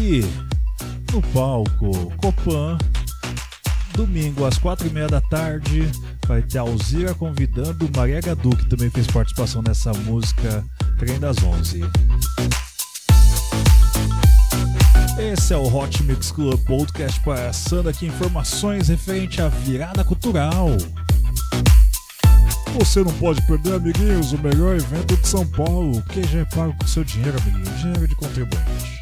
E 0.00 0.24
no 1.12 1.22
palco 1.32 2.12
Copan, 2.16 2.76
domingo 3.94 4.44
às 4.44 4.58
quatro 4.58 4.88
e 4.88 4.90
meia 4.90 5.06
da 5.06 5.20
tarde, 5.20 5.88
vai 6.30 6.42
ter 6.42 6.58
Alzira 6.58 7.12
convidando 7.12 7.90
Maria 7.96 8.20
Gadu, 8.20 8.50
que 8.50 8.64
também 8.66 8.88
fez 8.88 9.04
participação 9.08 9.60
nessa 9.66 9.92
música 9.92 10.64
Trem 10.96 11.18
das 11.18 11.42
Onze. 11.42 11.80
Esse 15.18 15.52
é 15.52 15.56
o 15.56 15.66
Hot 15.74 16.00
Mix 16.04 16.30
Club 16.30 16.56
Podcast 16.66 17.18
passando 17.24 17.88
aqui 17.88 18.06
informações 18.06 18.86
referente 18.86 19.42
à 19.42 19.48
virada 19.48 20.04
cultural. 20.04 20.68
Você 22.78 23.02
não 23.02 23.12
pode 23.14 23.44
perder, 23.48 23.74
amiguinhos, 23.74 24.32
o 24.32 24.38
melhor 24.38 24.76
evento 24.76 25.16
de 25.16 25.26
São 25.26 25.44
Paulo, 25.44 26.00
porque 26.02 26.22
já 26.22 26.38
é 26.38 26.44
pago 26.44 26.72
com 26.78 26.86
seu 26.86 27.02
dinheiro, 27.02 27.36
amiguinho, 27.42 27.76
dinheiro 27.76 28.06
de 28.06 28.14
contribuinte. 28.14 28.99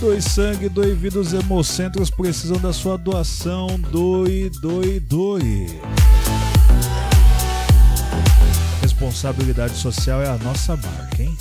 Doe 0.00 0.22
sangue, 0.22 0.68
doe 0.68 0.94
vida, 0.94 1.18
os 1.18 1.32
hemocentros 1.32 2.08
precisam 2.08 2.56
da 2.58 2.72
sua 2.72 2.96
doação. 2.96 3.66
Doe, 3.90 4.48
doe, 4.48 5.00
doe. 5.00 5.66
Responsabilidade 8.80 9.74
social 9.76 10.22
é 10.22 10.28
a 10.28 10.38
nossa 10.38 10.76
marca, 10.76 11.22
hein? 11.22 11.36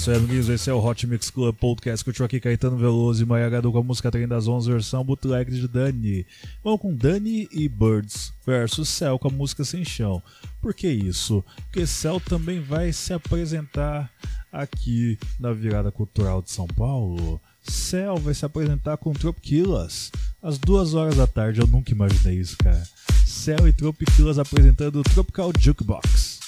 Isso 0.00 0.10
aí, 0.10 0.16
amiguinhos. 0.16 0.48
Esse 0.48 0.70
é 0.70 0.72
o 0.72 0.82
Hot 0.82 1.06
Mix 1.06 1.28
Club 1.28 1.54
Podcast. 1.56 2.02
Curtiu 2.02 2.24
aqui 2.24 2.40
Caetano 2.40 2.78
Veloso 2.78 3.22
e 3.22 3.26
Maia 3.26 3.50
Gadu 3.50 3.70
com 3.70 3.80
a 3.80 3.82
música 3.82 4.10
Trem 4.10 4.26
das 4.26 4.48
11, 4.48 4.72
versão 4.72 5.04
bootleg 5.04 5.50
de 5.50 5.68
Dani. 5.68 6.24
Vamos 6.64 6.80
com 6.80 6.94
Dani 6.94 7.46
e 7.52 7.68
Birds 7.68 8.32
versus 8.46 8.88
Cell 8.88 9.18
com 9.18 9.28
a 9.28 9.30
música 9.30 9.62
Sem 9.62 9.84
Chão. 9.84 10.22
Por 10.62 10.72
que 10.72 10.88
isso? 10.88 11.44
Porque 11.64 11.86
Cell 11.86 12.18
também 12.18 12.62
vai 12.62 12.94
se 12.94 13.12
apresentar 13.12 14.10
aqui 14.50 15.18
na 15.38 15.52
Virada 15.52 15.92
Cultural 15.92 16.40
de 16.40 16.50
São 16.50 16.66
Paulo. 16.66 17.38
Cell 17.62 18.16
vai 18.16 18.32
se 18.32 18.46
apresentar 18.46 18.96
com 18.96 19.12
Tropiquilas 19.12 20.10
às 20.42 20.56
duas 20.56 20.94
horas 20.94 21.16
da 21.16 21.26
tarde. 21.26 21.60
Eu 21.60 21.66
nunca 21.66 21.92
imaginei 21.92 22.38
isso, 22.38 22.56
cara. 22.56 22.82
Cell 23.26 23.68
e 23.68 23.72
Tropiquilas 23.72 24.38
apresentando 24.38 25.00
o 25.00 25.02
Tropical 25.02 25.52
Jukebox. 25.58 26.39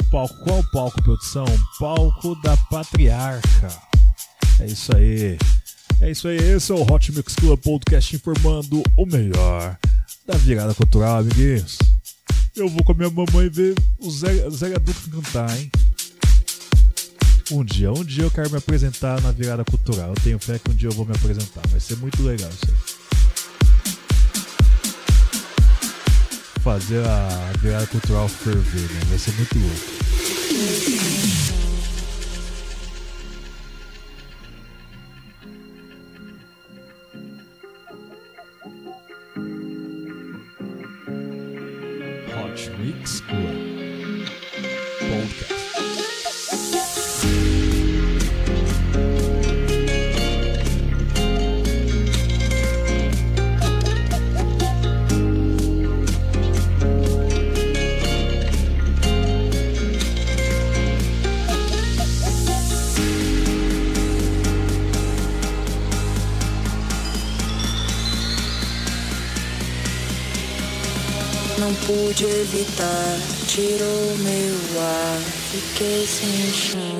O 0.00 0.04
palco, 0.10 0.34
qual 0.44 0.62
palco, 0.70 1.02
produção? 1.02 1.44
Palco 1.78 2.40
da 2.42 2.56
Patriarca. 2.56 3.68
É 4.60 4.66
isso 4.66 4.94
aí. 4.96 5.36
É 6.00 6.10
isso 6.10 6.28
aí, 6.28 6.36
esse 6.36 6.70
é 6.70 6.74
o 6.74 6.82
Hot 6.82 7.10
Mix 7.10 7.34
Club 7.34 7.58
Podcast 7.60 8.14
informando 8.14 8.80
o 8.96 9.04
melhor 9.04 9.76
da 10.24 10.36
virada 10.36 10.72
cultural, 10.72 11.18
amiguinhos. 11.18 11.78
Eu 12.54 12.68
vou 12.68 12.84
com 12.84 12.92
a 12.92 12.94
minha 12.94 13.10
mamãe 13.10 13.48
ver 13.48 13.74
o 13.98 14.08
Zé, 14.08 14.48
Zé 14.50 14.76
Adulto 14.76 15.10
cantar, 15.10 15.58
hein? 15.58 15.68
Um 17.50 17.64
dia, 17.64 17.90
um 17.90 18.04
dia 18.04 18.22
eu 18.22 18.30
quero 18.30 18.50
me 18.50 18.58
apresentar 18.58 19.20
na 19.20 19.32
virada 19.32 19.64
cultural. 19.64 20.10
Eu 20.10 20.22
tenho 20.22 20.38
fé 20.38 20.60
que 20.60 20.70
um 20.70 20.74
dia 20.74 20.90
eu 20.90 20.92
vou 20.92 21.04
me 21.04 21.12
apresentar. 21.12 21.66
Vai 21.68 21.80
ser 21.80 21.96
muito 21.96 22.22
legal 22.22 22.50
isso 22.50 22.66
aí. 22.68 22.97
Fazer 26.68 27.02
a 27.02 27.50
virada 27.62 27.86
cultural 27.86 28.28
ferver, 28.28 28.92
né? 28.92 29.00
Vai 29.08 29.18
ser 29.18 29.32
muito 29.36 29.58
louco. 29.58 29.74
Mix 42.78 43.22
Club 43.22 44.28
Podcast. 44.98 45.57
Pude 72.18 72.24
evitar, 72.24 73.18
tirou 73.46 74.16
meu 74.18 74.80
ar, 74.82 75.20
fiquei 75.50 76.04
sem 76.04 76.52
chão. 76.52 76.97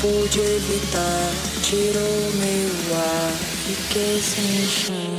Pude 0.00 0.40
evitar, 0.40 1.32
tirou 1.62 2.32
meu 2.34 2.96
ar, 2.96 3.32
fiquei 3.66 4.20
sem 4.20 4.66
chão. 4.66 5.17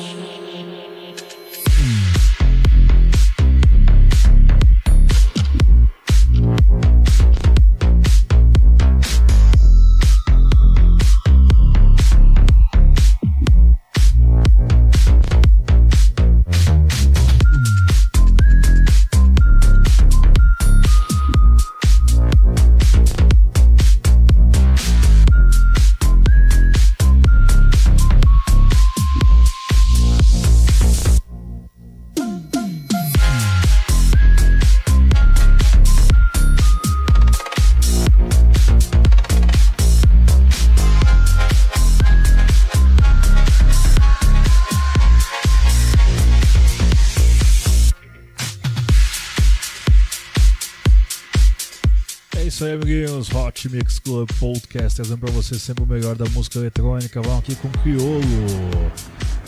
Mix 53.69 53.99
Club 53.99 54.27
Podcast, 54.39 54.95
trazendo 54.95 55.19
pra 55.19 55.32
você 55.32 55.58
sempre 55.60 55.84
o 55.84 55.88
melhor 55.88 56.15
da 56.15 56.25
música 56.29 56.58
eletrônica. 56.60 57.21
Vamos 57.21 57.39
aqui 57.39 57.55
com 57.55 57.69
Criolo. 57.69 58.23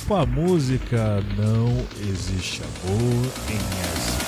Com 0.07 0.15
a 0.15 0.25
música 0.25 1.21
Não 1.38 1.86
Existe 2.07 2.62
Amor 2.63 3.31
em 3.49 3.57
S. 3.57 4.21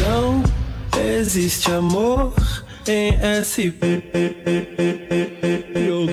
Não 0.00 0.42
existe 1.00 1.70
amor 1.70 2.34
em 2.88 3.12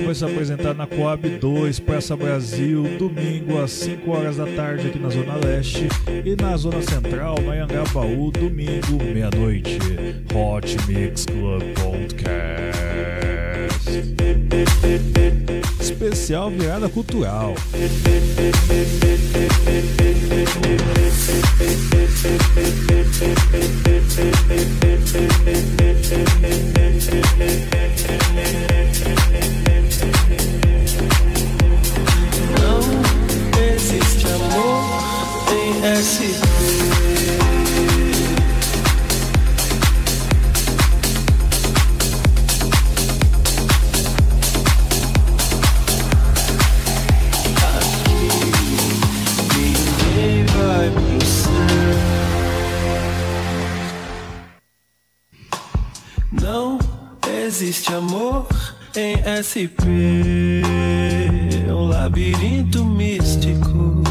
vai 0.05 0.13
se 0.13 0.25
apresentar 0.25 0.73
na 0.73 0.85
Coab 0.85 1.27
2, 1.27 1.79
Praça 1.79 2.15
Brasil, 2.15 2.83
domingo 2.97 3.61
às 3.61 3.71
5 3.71 4.11
horas 4.11 4.37
da 4.37 4.45
tarde 4.45 4.87
aqui 4.87 4.99
na 4.99 5.09
Zona 5.09 5.35
Leste 5.35 5.87
e 6.23 6.35
na 6.41 6.55
Zona 6.55 6.81
Central, 6.81 7.35
no 7.41 7.51
Anhangabaú, 7.51 8.31
domingo, 8.31 9.03
meia-noite. 9.13 9.79
Hot 10.33 10.77
Mix 10.87 11.25
Club 11.25 11.63
Podcast. 11.75 12.75
Especial 15.81 16.49
virada 16.51 16.87
cultural. 16.89 17.55
Não 24.17 24.23
existe 33.73 34.25
amor 34.27 35.45
em 35.51 35.85
SP. 59.55 59.87
Um 61.69 61.87
labirinto 61.87 62.83
místico 62.83 64.03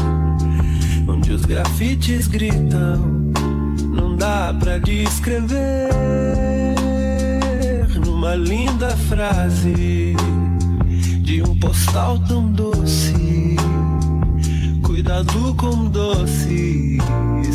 onde 1.07 1.33
os 1.33 1.45
grafites 1.45 2.27
gritam. 2.27 3.31
Não 3.93 4.15
dá 4.15 4.55
pra 4.59 4.79
descrever 4.79 5.91
numa 8.03 8.33
linda 8.33 8.89
frase 8.97 10.15
de 11.21 11.43
um 11.43 11.59
postal 11.59 12.17
tão 12.27 12.51
doce. 12.51 13.55
Cuidado 14.81 15.53
com 15.57 15.85
doce. 15.89 16.97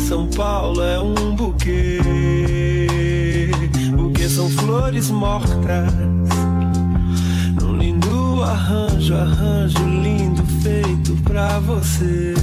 São 0.07 0.27
Paulo 0.27 0.81
é 0.81 0.97
um 0.97 1.35
buquê. 1.35 1.99
Buquê 3.97 4.29
são 4.29 4.49
flores 4.49 5.09
mortas. 5.09 6.10
Arranjo, 8.51 9.15
arranjo 9.15 9.79
lindo 9.85 10.43
feito 10.61 11.15
pra 11.23 11.57
você. 11.59 12.33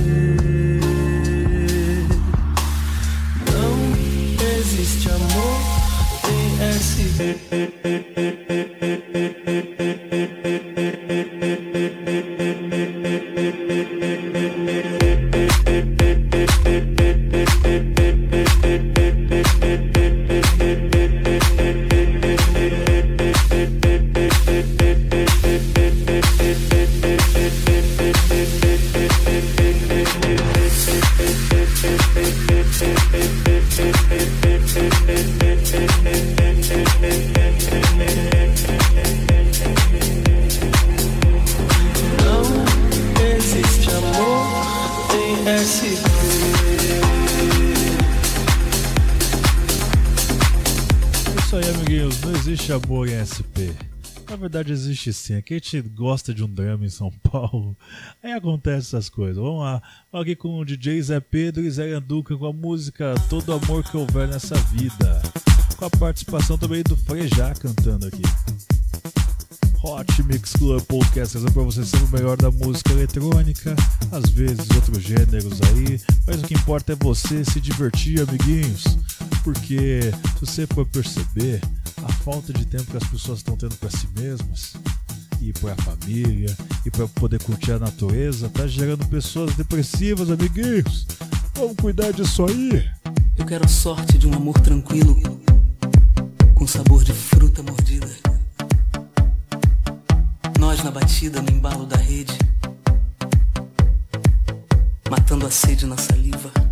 Não 3.52 4.56
existe 4.58 5.10
amor 5.10 5.60
em 6.32 6.78
SP. 6.80 8.17
Existe 54.98 55.12
sim. 55.12 55.34
Aqui 55.37 55.54
a 55.54 55.56
gente 55.58 55.80
gosta 55.80 56.34
de 56.34 56.42
um 56.42 56.52
drama 56.52 56.84
em 56.84 56.90
São 56.90 57.11
Paulo. 57.22 57.76
Aí 58.22 58.32
acontece 58.32 58.88
essas 58.88 59.08
coisas. 59.08 59.37
Vamos 59.37 59.61
lá. 59.61 59.80
Vamos 60.11 60.26
aqui 60.26 60.34
com 60.34 60.58
o 60.58 60.64
DJ 60.64 61.00
Zé 61.02 61.20
Pedro 61.20 61.62
e 61.62 61.70
Zé 61.70 61.92
Anduca 61.92 62.37
com 62.37 62.46
a 62.46 62.52
música 62.52 63.14
Todo 63.28 63.52
Amor 63.52 63.84
Que 63.84 63.96
Houver 63.96 64.28
Nessa 64.28 64.56
Vida. 64.72 65.22
Com 65.76 65.84
a 65.84 65.90
participação 65.90 66.58
também 66.58 66.82
do 66.82 66.96
Frejá 66.96 67.54
cantando 67.54 68.06
aqui. 68.06 68.22
Hot 69.80 70.22
Mix 70.24 70.54
Club 70.54 70.82
Podcast 70.82 71.32
trazendo 71.32 71.52
pra 71.52 71.62
você 71.62 71.84
sempre 71.84 72.06
o 72.06 72.11
melhor 72.11 72.37
da 72.37 72.50
música 72.50 72.90
eletrônica, 72.90 73.76
às 74.11 74.28
vezes 74.28 74.68
outros 74.74 75.00
gêneros 75.00 75.61
aí, 75.62 76.00
mas 76.26 76.42
o 76.42 76.46
que 76.48 76.54
importa 76.54 76.94
é 76.94 76.96
você 76.96 77.44
se 77.44 77.61
divertir, 77.61 78.20
amiguinhos. 78.20 78.82
Porque 79.42 80.00
se 80.38 80.46
você 80.46 80.66
for 80.66 80.86
perceber, 80.86 81.60
a 82.04 82.12
falta 82.12 82.52
de 82.52 82.64
tempo 82.64 82.90
que 82.90 82.96
as 82.96 83.08
pessoas 83.08 83.38
estão 83.38 83.56
tendo 83.56 83.76
para 83.76 83.90
si 83.90 84.08
mesmas 84.18 84.74
e 85.40 85.52
para 85.52 85.72
a 85.72 85.76
família 85.76 86.56
e 86.84 86.90
para 86.90 87.06
poder 87.08 87.42
curtir 87.42 87.72
a 87.72 87.78
natureza 87.78 88.48
tá 88.48 88.66
gerando 88.66 89.06
pessoas 89.06 89.54
depressivas, 89.54 90.30
amiguinhos. 90.30 91.06
Vamos 91.54 91.76
cuidar 91.76 92.12
disso 92.12 92.44
aí. 92.46 92.88
Eu 93.36 93.46
quero 93.46 93.64
a 93.64 93.68
sorte 93.68 94.18
de 94.18 94.26
um 94.26 94.34
amor 94.34 94.58
tranquilo, 94.60 95.16
com 96.54 96.66
sabor 96.66 97.04
de 97.04 97.12
fruta 97.12 97.62
mordida. 97.62 98.08
Nós 100.58 100.82
na 100.82 100.90
batida, 100.90 101.40
no 101.40 101.50
embalo 101.50 101.86
da 101.86 101.96
rede, 101.96 102.36
matando 105.08 105.46
a 105.46 105.50
sede 105.50 105.86
na 105.86 105.96
saliva. 105.96 106.67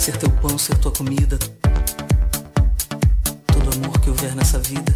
Ser 0.00 0.16
teu 0.16 0.30
pão, 0.30 0.56
ser 0.56 0.78
tua 0.78 0.90
comida, 0.90 1.38
todo 3.52 3.76
amor 3.76 4.00
que 4.00 4.08
houver 4.08 4.34
nessa 4.34 4.58
vida. 4.58 4.94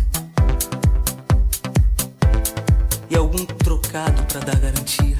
E 3.10 3.14
algum 3.14 3.44
trocado 3.44 4.22
pra 4.22 4.40
dar 4.40 4.58
garantia. 4.58 5.18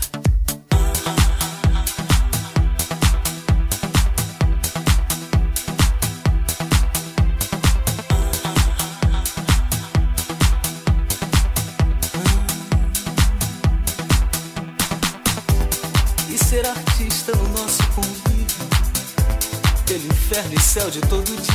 Céu 20.75 20.91
de 20.91 21.01
todo 21.03 21.23
dia, 21.25 21.54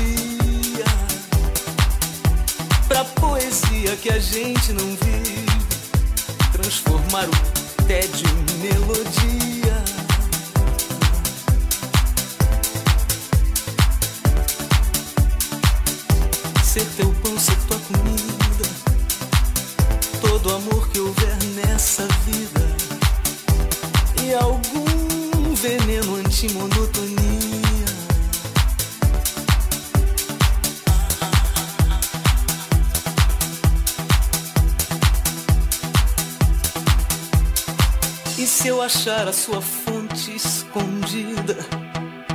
eu 39.29 39.31
achar 39.31 39.31
a 39.31 39.33
sua 39.33 39.61
fonte 39.61 40.35
escondida, 40.35 41.55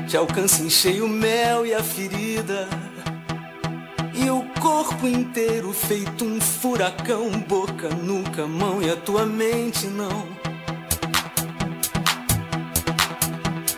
te 0.07 0.17
alcança 0.17 0.63
em 0.63 0.71
cheio 0.71 1.07
o 1.07 1.09
mel 1.09 1.67
e 1.67 1.75
a 1.75 1.83
ferida. 1.83 2.69
E 4.15 4.31
o 4.31 4.43
corpo 4.61 5.07
inteiro 5.07 5.73
feito 5.73 6.25
um 6.25 6.41
furacão, 6.41 7.31
boca, 7.49 7.89
nuca, 7.89 8.47
mão 8.47 8.81
e 8.81 8.91
a 8.91 8.97
tua 8.97 9.27
mente 9.27 9.87
não. 9.87 10.25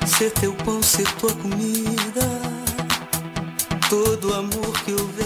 Ser 0.06 0.30
teu 0.32 0.52
pão, 0.54 0.82
ser 0.82 1.10
tua 1.14 1.34
comida, 1.34 2.26
todo 3.88 4.34
amor 4.34 4.72
que 4.84 4.92
houver 4.92 5.25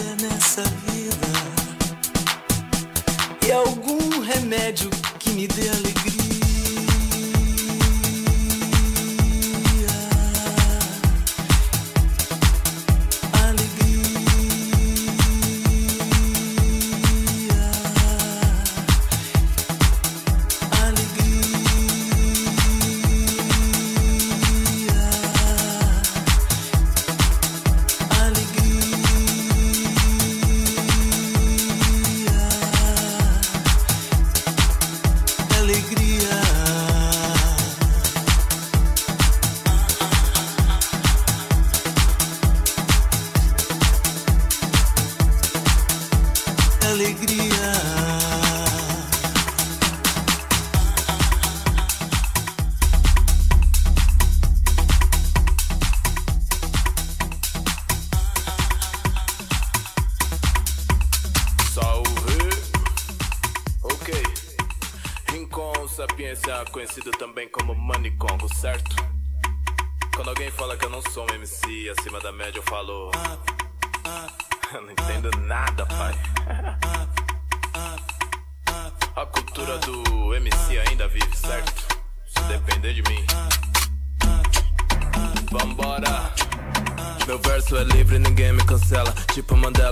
sou 71.11 71.25
um 71.29 71.35
MC 71.35 71.89
acima 71.89 72.21
da 72.21 72.31
média, 72.31 72.59
eu 72.59 72.63
falo. 72.63 73.11
Eu 74.73 74.81
não 74.81 74.91
entendo 74.91 75.29
nada, 75.39 75.85
pai. 75.85 76.30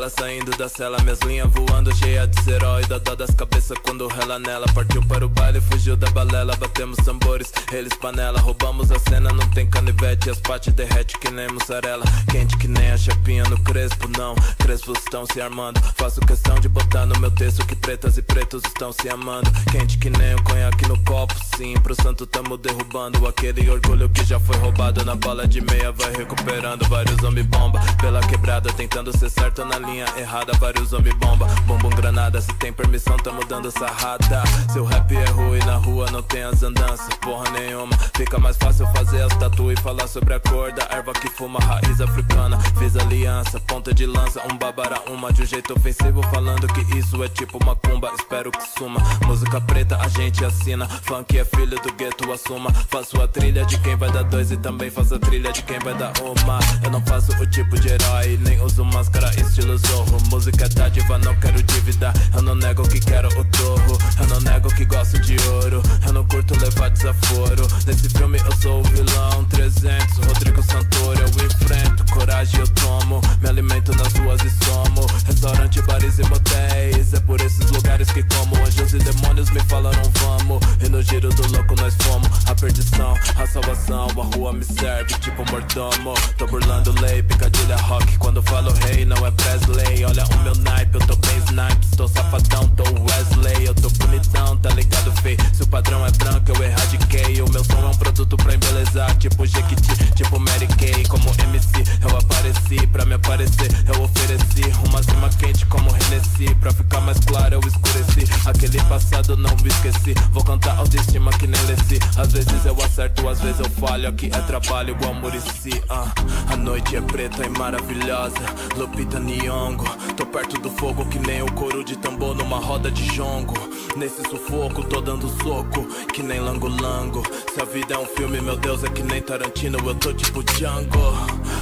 Saindo 0.10 0.52
da 0.58 0.68
cela. 0.68 0.98
Minhas 1.04 1.20
linhas 1.20 1.50
voando, 1.52 1.96
cheia 1.96 2.26
de 2.26 2.44
serói. 2.44 2.84
Dó 2.86 3.16
das 3.16 3.32
cabeças 3.32 3.78
quando 3.84 4.08
rela 4.08 4.40
nela. 4.40 4.66
Partiu 4.74 5.06
para 5.06 5.26
o 5.26 5.30
baile, 5.30 5.62
fugiu 5.62 5.96
da 5.96 6.10
balela. 6.10 6.56
Batemos 6.56 6.98
tambores, 6.98 7.52
eles 7.72 7.94
panela. 7.94 8.40
Roubamos 8.40 8.92
a 8.92 9.00
cena, 9.00 9.32
não 9.32 9.48
tem 9.50 9.70
canivete. 9.70 10.30
As 10.30 10.40
pates 10.40 10.74
derrete 10.74 11.18
que 11.20 11.30
nem 11.30 11.48
mussarela. 11.50 12.04
Quente 12.32 12.58
que 12.58 12.68
nem 12.68 12.92
a 12.92 12.98
chapinha 12.98 13.44
no 13.44 13.60
crespo, 13.64 14.08
não. 14.18 14.36
Crespos 14.58 14.98
estão 15.00 15.26
se 15.32 15.40
armando. 15.40 15.80
Faço 15.96 16.20
questão 16.22 16.60
de 16.60 16.68
botar 16.68 17.06
no 17.06 17.20
meu 17.20 17.32
texto 17.32 17.66
que 17.66 17.76
pretas 17.76 18.18
e 18.18 18.22
pretos 18.22 18.64
estão 18.66 18.92
se 18.92 19.10
amando. 19.10 19.52
Quente 19.72 19.98
que 19.98 20.10
nem 20.10 20.36
o 20.36 20.44
conhaque 20.44 20.88
no 20.88 20.98
copo, 21.04 21.36
sim. 21.56 21.76
Pro 21.82 21.96
santo 21.96 22.26
tamo 22.26 22.58
derrubando. 22.58 23.28
Aquele 23.28 23.70
orgulho 23.70 24.10
que 24.10 24.26
já 24.26 24.40
foi 24.40 24.58
roubado 24.58 25.06
na 25.06 25.16
bala 25.16 25.48
de 25.48 25.62
meia. 25.62 25.92
Vai 25.92 26.14
recuperando 26.16 26.88
vários 26.88 27.22
homem 27.24 27.44
bomba 27.44 27.80
Pela 28.00 28.22
quebrada 28.22 28.72
tentando 28.74 29.16
ser 29.18 29.30
certo 29.30 29.66
na 29.66 29.78
linha 29.78 29.99
errada 30.18 30.54
Vários 30.60 30.94
homem 30.94 31.14
bomba. 31.16 31.48
Bombom 31.66 31.90
granada 31.90 32.42
se 32.42 32.54
tem 32.56 32.72
permissão 32.74 33.18
tamo 33.18 33.46
dando 33.46 33.72
sarrada. 33.72 34.44
Seu 34.72 34.84
rap 34.86 35.16
é 35.16 35.26
ruim 35.26 35.60
na 35.60 35.76
rua 35.76 36.10
não 36.12 36.22
tem 36.22 36.44
as 36.44 36.62
andanças 36.64 37.14
Porra 37.22 37.50
nenhuma. 37.52 37.96
Fica 38.16 38.38
mais 38.38 38.58
fácil 38.58 38.86
fazer 38.88 39.22
as 39.22 39.36
tatu 39.38 39.72
e 39.72 39.76
falar 39.78 40.08
sobre 40.08 40.34
a 40.34 40.40
cor 40.40 40.72
da 40.72 40.84
erva 40.92 41.14
que 41.14 41.30
fuma 41.30 41.60
raiz 41.60 42.02
africana. 42.02 42.60
Fiz 42.78 42.96
aliança, 42.96 43.60
ponta 43.62 43.94
de 43.94 44.06
lança, 44.06 44.42
um 44.52 44.58
babara 44.58 45.02
uma 45.10 45.32
De 45.32 45.44
um 45.44 45.46
jeito 45.46 45.74
ofensivo 45.74 46.22
falando 46.24 46.68
que 46.68 46.98
isso 46.98 47.24
é 47.24 47.30
tipo 47.30 47.64
macumba 47.64 48.12
Espero 48.18 48.52
que 48.52 48.68
suma. 48.78 49.00
Música 49.26 49.62
preta 49.62 49.98
a 49.98 50.08
gente 50.08 50.44
assina 50.44 50.88
Funk 50.88 51.38
é 51.38 51.46
filho 51.46 51.80
do 51.82 51.94
gueto, 51.94 52.32
assuma. 52.32 52.72
Faço 52.90 53.22
a 53.22 53.28
trilha 53.28 53.66
de 53.66 53.80
quem 53.80 53.96
vai 53.96 54.12
dar 54.12 54.24
dois 54.24 54.52
e 54.52 54.58
também 54.58 54.90
faço 54.90 55.16
a 55.16 55.20
trilha 55.20 55.52
de 55.52 55.64
quem 55.64 55.80
vai 55.80 55.94
dar 55.96 56.14
uma. 56.22 56.60
Eu 56.84 56.92
não 56.92 57.02
faço 57.06 57.32
o 57.32 57.46
tipo 57.48 57.80
de 57.80 57.90
herói, 57.90 58.38
nem 58.42 58.62
uso 58.62 58.84
máscara 58.86 59.30
estilo 59.40 59.78
zorro. 59.90 60.18
Música 60.30 60.66
é 60.66 60.70
dádiva, 60.70 61.18
não 61.18 61.36
quero 61.36 61.62
dívida. 61.64 62.14
Eu 62.34 62.42
não 62.42 62.56
nego 62.56 62.88
que 62.88 63.00
quero 63.00 63.28
o 63.28 63.46
torro. 63.46 63.98
Eu 64.20 64.28
não 64.28 64.40
nego 64.42 64.70
que 64.70 64.86
gosto 64.86 65.20
de 65.20 65.36
ouro. 65.50 65.82
Eu 66.06 66.14
não 66.14 66.26
curto 66.26 66.58
levar 66.60 66.90
desaforo. 66.90 67.68
Nesse 67.86 68.10
filme 68.10 68.40
eu 68.46 68.56
sou 68.62 68.80
o 68.80 68.84
vilão 68.84 69.46
300. 69.46 70.18
Rodrigo 70.18 70.62
Santoro 70.64 71.20
eu 71.20 71.46
enfrento. 71.46 72.06
Coragem 72.14 72.60
eu 72.60 72.68
tomo. 72.70 73.22
Me 73.42 73.50
alimento 73.50 73.96
nas 73.96 74.14
ruas 74.14 74.40
e 74.44 74.66
somo. 74.66 75.06
Restaurante, 75.26 75.82
bares 75.82 76.20
e 76.20 76.24
motéis. 76.24 77.14
É 77.14 77.20
por 77.22 77.42
esses 77.42 77.70
lugares 77.72 78.12
que 78.12 78.24
como. 78.24 78.56
Anjos 78.66 78.94
e 78.94 79.00
demônios 79.00 79.50
me 79.50 79.60
falaram 79.62 80.04
vamos. 80.20 80.60
E 80.86 80.90
no 80.90 81.02
giro 81.02 81.30
do 81.30 81.52
louco 81.52 81.76
nós 81.76 81.96
fomos. 82.02 82.30
A 82.48 82.56
perdição, 82.56 83.14
a 83.36 83.48
salvação. 83.48 84.08
A 84.10 84.36
rua 84.36 84.54
me 84.54 84.64
serve 84.64 85.14
tipo 85.20 85.44
mordomo. 85.50 86.14
Tô 86.38 86.46
burlando 86.48 86.94
lei, 87.02 87.24
picadilha 87.24 87.76
rock. 87.78 88.18
Quando 88.18 88.42
falo 88.44 88.72
rei, 88.86 89.06
não 89.06 89.26
é 89.26 89.32
Presley. 89.70 90.06
Olha 90.06 90.26
o 90.26 90.44
meu 90.44 90.56
naipe, 90.56 90.96
eu 90.96 91.08
tô 91.08 91.16
bem 91.16 91.38
snipes. 91.38 91.92
Tô 91.96 92.08
safadão, 92.08 92.68
tô 92.70 92.84
Wesley. 92.84 93.66
Eu 93.66 93.76
tô 93.76 93.90
bonitão, 93.90 94.58
tá 94.58 94.70
ligado, 94.70 95.12
fei? 95.22 95.38
Se 95.54 95.64
o 95.64 95.68
padrão 95.68 96.06
é 96.06 96.12
branco, 96.12 96.52
eu 96.52 96.64
erradiquei. 96.64 97.42
O 97.42 97.50
meu 97.50 97.64
som 97.64 97.82
é 97.82 97.86
um 97.86 97.96
produto 97.96 98.36
pra 98.38 98.56
embelezar. 98.56 99.16
Tipo 99.18 99.46
Jequiti, 99.46 100.14
tipo 100.16 100.40
Mary 100.40 100.68
Kay. 100.68 101.06
Como 101.08 101.30
MC, 101.30 101.84
eu 102.02 102.18
apareci. 102.18 102.88
Pra 102.88 103.06
me 103.06 103.14
aparecer, 103.16 103.70
eu 103.94 104.02
ofereci. 104.02 104.64
Uma 104.86 105.04
cima 105.04 105.30
quente 105.30 105.66
como 105.68 105.90
Hennessy. 105.90 106.54
Pra 106.56 106.72
ficar 106.72 107.02
mais 107.02 107.20
claro, 107.20 107.56
eu 107.56 107.62
escureci. 107.62 108.28
Aquele 108.46 108.82
passado 108.84 109.38
não 109.38 109.56
me 109.58 109.70
esqueci. 109.70 110.14
Vou 110.32 110.44
cantar 110.44 110.78
autoestima 110.78 111.32
que 111.32 111.48
nem 111.48 111.62
Leci. 111.64 112.00
Às 112.18 112.32
vezes 112.32 112.66
eu 112.66 112.76
acerto, 112.84 113.28
às 113.28 113.40
vezes 113.42 113.60
eu 113.60 113.70
falho. 113.72 114.10
Aqui 114.10 114.28
é 114.28 114.42
trabalho 114.42 114.92
igual 114.92 115.14
Murici. 115.14 115.82
ah. 115.90 116.08
A 116.52 116.56
noite 116.56 116.96
é 116.96 117.02
preta 117.02 117.46
e 117.46 117.50
maravilhosa. 117.50 118.40
Lupita 118.76 119.20
Nyong'o. 119.60 119.86
Tô 120.16 120.26
perto 120.26 120.60
do 120.60 120.70
fogo 120.70 121.06
que 121.06 121.20
nem 121.20 121.42
o 121.42 121.52
couro 121.52 121.84
de 121.84 121.98
tambor 121.98 122.36
numa 122.36 122.58
roda 122.58 122.90
de 122.90 123.04
jongo. 123.14 123.56
Nesse 123.98 124.22
sufoco, 124.30 124.84
tô 124.84 125.02
dando 125.02 125.28
soco 125.44 125.86
que 126.14 126.24
nem 126.24 126.40
lango-lango. 126.40 127.24
Se 127.54 127.62
a 127.62 127.66
vida 127.66 127.96
é 127.96 127.98
um 127.98 128.06
filme, 128.06 128.40
meu 128.40 128.56
Deus, 128.56 128.84
é 128.84 128.90
que 128.90 129.04
nem 129.04 129.22
Tarantino. 129.22 129.78
Eu 129.86 129.96
tô 129.96 130.14
tipo 130.14 130.44
Django. 130.44 131.14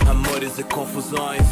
Amores 0.09 0.59
e 0.59 0.63
confusões. 0.63 1.47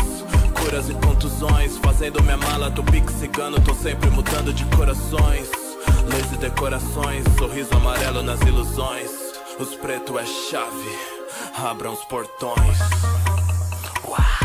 Curas 0.53 0.89
e 0.89 0.93
contusões. 0.93 1.77
Fazendo 1.77 2.21
minha 2.21 2.37
mala, 2.37 2.69
tô 2.69 2.83
pique 2.83 3.11
cigano. 3.13 3.59
Tô 3.61 3.73
sempre 3.73 4.09
mudando 4.11 4.53
de 4.53 4.65
corações. 4.75 5.49
Luz 6.03 6.31
e 6.31 6.37
decorações. 6.37 7.25
Sorriso 7.39 7.73
amarelo 7.75 8.21
nas 8.21 8.39
ilusões. 8.41 9.09
Os 9.59 9.73
pretos 9.75 10.15
é 10.17 10.25
chave. 10.25 10.97
Abram 11.57 11.93
os 11.93 12.03
portões. 12.05 12.77
Ai, 14.17 14.44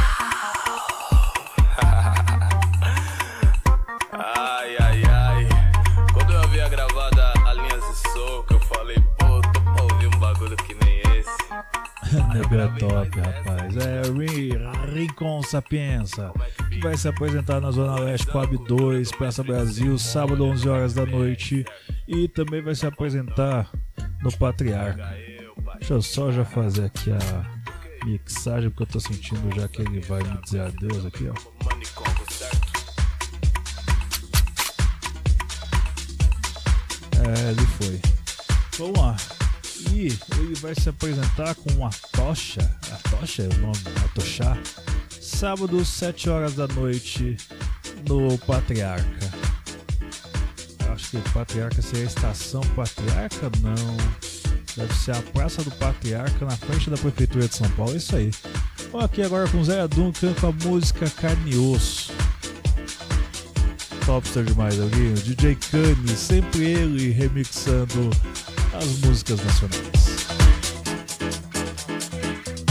Nego 12.50 12.62
é 12.62 12.78
top, 12.78 13.20
rapaz. 13.20 13.76
É 13.76 14.02
Ri- 14.10 14.52
Rincon 14.92 15.42
Sapienza, 15.42 16.32
que 16.68 16.80
vai 16.80 16.96
se 16.96 17.06
apresentar 17.08 17.60
na 17.60 17.70
Zona 17.70 18.00
Leste 18.00 18.26
Coab 18.26 18.56
2, 18.66 19.12
Praça 19.12 19.42
Brasil, 19.42 19.96
sábado 19.98 20.44
11 20.44 20.68
horas 20.68 20.94
da 20.94 21.06
noite. 21.06 21.64
E 22.08 22.26
também 22.28 22.60
vai 22.60 22.74
se 22.74 22.86
apresentar 22.86 23.70
no 24.22 24.32
Patriarca. 24.36 25.16
Deixa 25.78 25.94
eu 25.94 26.02
só 26.02 26.32
já 26.32 26.44
fazer 26.44 26.86
aqui 26.86 27.10
a 27.12 28.04
mixagem, 28.04 28.68
porque 28.70 28.82
eu 28.82 28.86
tô 28.86 29.00
sentindo 29.00 29.54
já 29.54 29.68
que 29.68 29.82
ele 29.82 30.00
vai 30.00 30.22
me 30.22 30.36
dizer 30.42 30.60
adeus 30.62 31.06
aqui, 31.06 31.28
ó. 31.28 32.40
É, 37.18 37.50
ele 37.50 37.66
foi. 37.66 38.00
Vamos 38.78 38.98
lá. 38.98 39.16
E 39.92 40.08
ele 40.38 40.54
vai 40.60 40.74
se 40.74 40.88
apresentar 40.88 41.54
com 41.54 41.86
a 41.86 41.90
Tocha. 42.12 42.60
A 42.90 43.08
Tocha 43.08 43.42
é 43.42 43.48
o 43.48 43.58
nome, 43.58 43.78
a 44.04 44.08
Tocha. 44.08 44.58
Sábado, 45.20 45.84
7 45.84 46.28
horas 46.28 46.54
da 46.54 46.66
noite, 46.68 47.36
no 48.08 48.36
Patriarca. 48.38 49.30
Acho 50.92 51.10
que 51.10 51.16
o 51.16 51.32
Patriarca 51.32 51.80
seria 51.80 52.04
a 52.04 52.08
estação 52.08 52.60
Patriarca? 52.76 53.50
Não. 53.62 53.96
Deve 54.76 54.94
ser 54.94 55.12
a 55.12 55.22
Praça 55.22 55.62
do 55.62 55.70
Patriarca 55.72 56.44
na 56.44 56.56
frente 56.56 56.90
da 56.90 56.96
Prefeitura 56.96 57.48
de 57.48 57.54
São 57.54 57.68
Paulo. 57.70 57.94
É 57.94 57.96
isso 57.96 58.16
aí. 58.16 58.30
Aqui 59.02 59.22
agora 59.22 59.48
com 59.48 59.62
Zé 59.62 59.86
Duncan 59.88 60.34
com 60.34 60.48
a 60.48 60.52
música 60.52 61.08
Carne 61.10 61.54
e 61.54 61.58
Osso. 61.58 62.12
Topster 64.04 64.44
demais, 64.44 64.80
alguém? 64.80 65.14
DJ 65.14 65.56
Kanye, 65.70 66.16
sempre 66.16 66.64
ele 66.64 67.10
remixando 67.10 68.10
as 68.72 68.98
músicas 68.98 69.40
nacionais. 69.44 70.26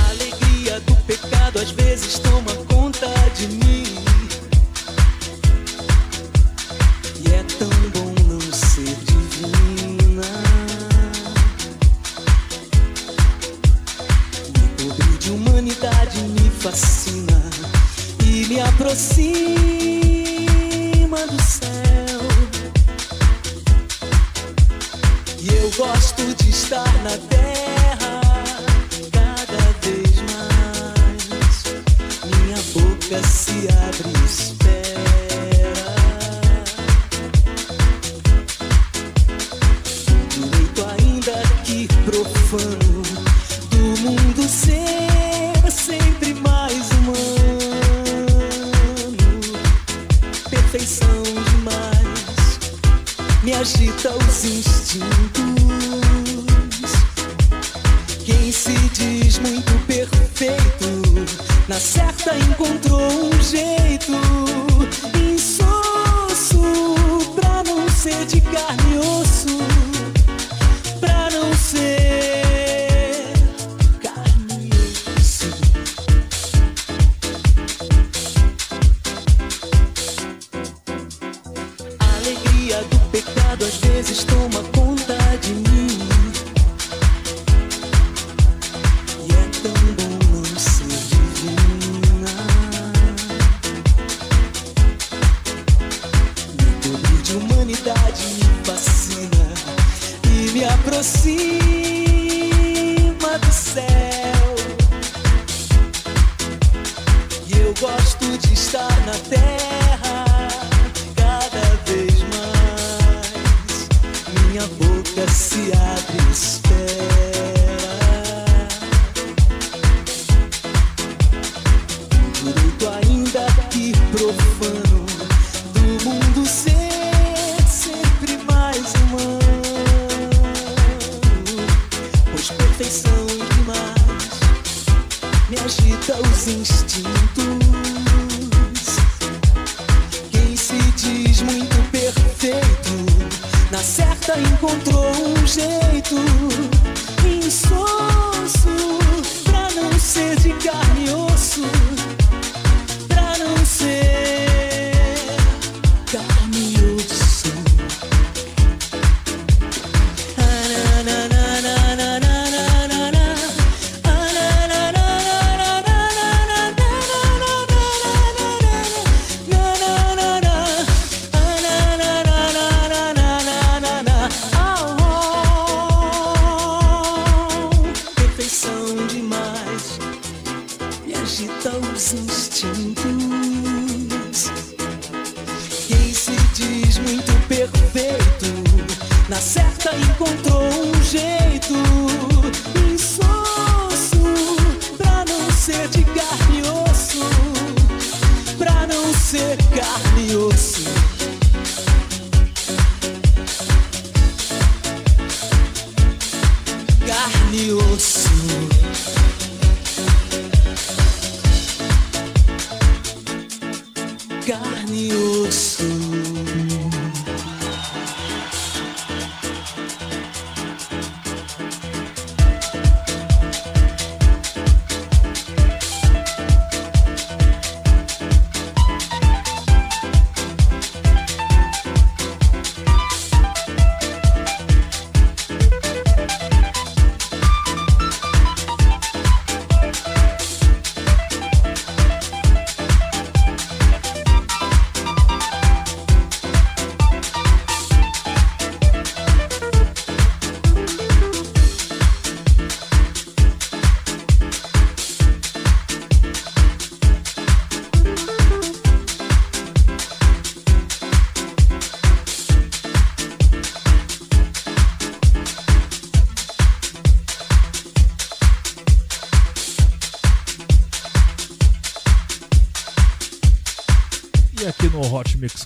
Alegria 0.09 0.79
do 0.81 0.95
pecado 1.05 1.59
às 1.59 1.71
vezes 1.71 2.19
toma 2.19 2.68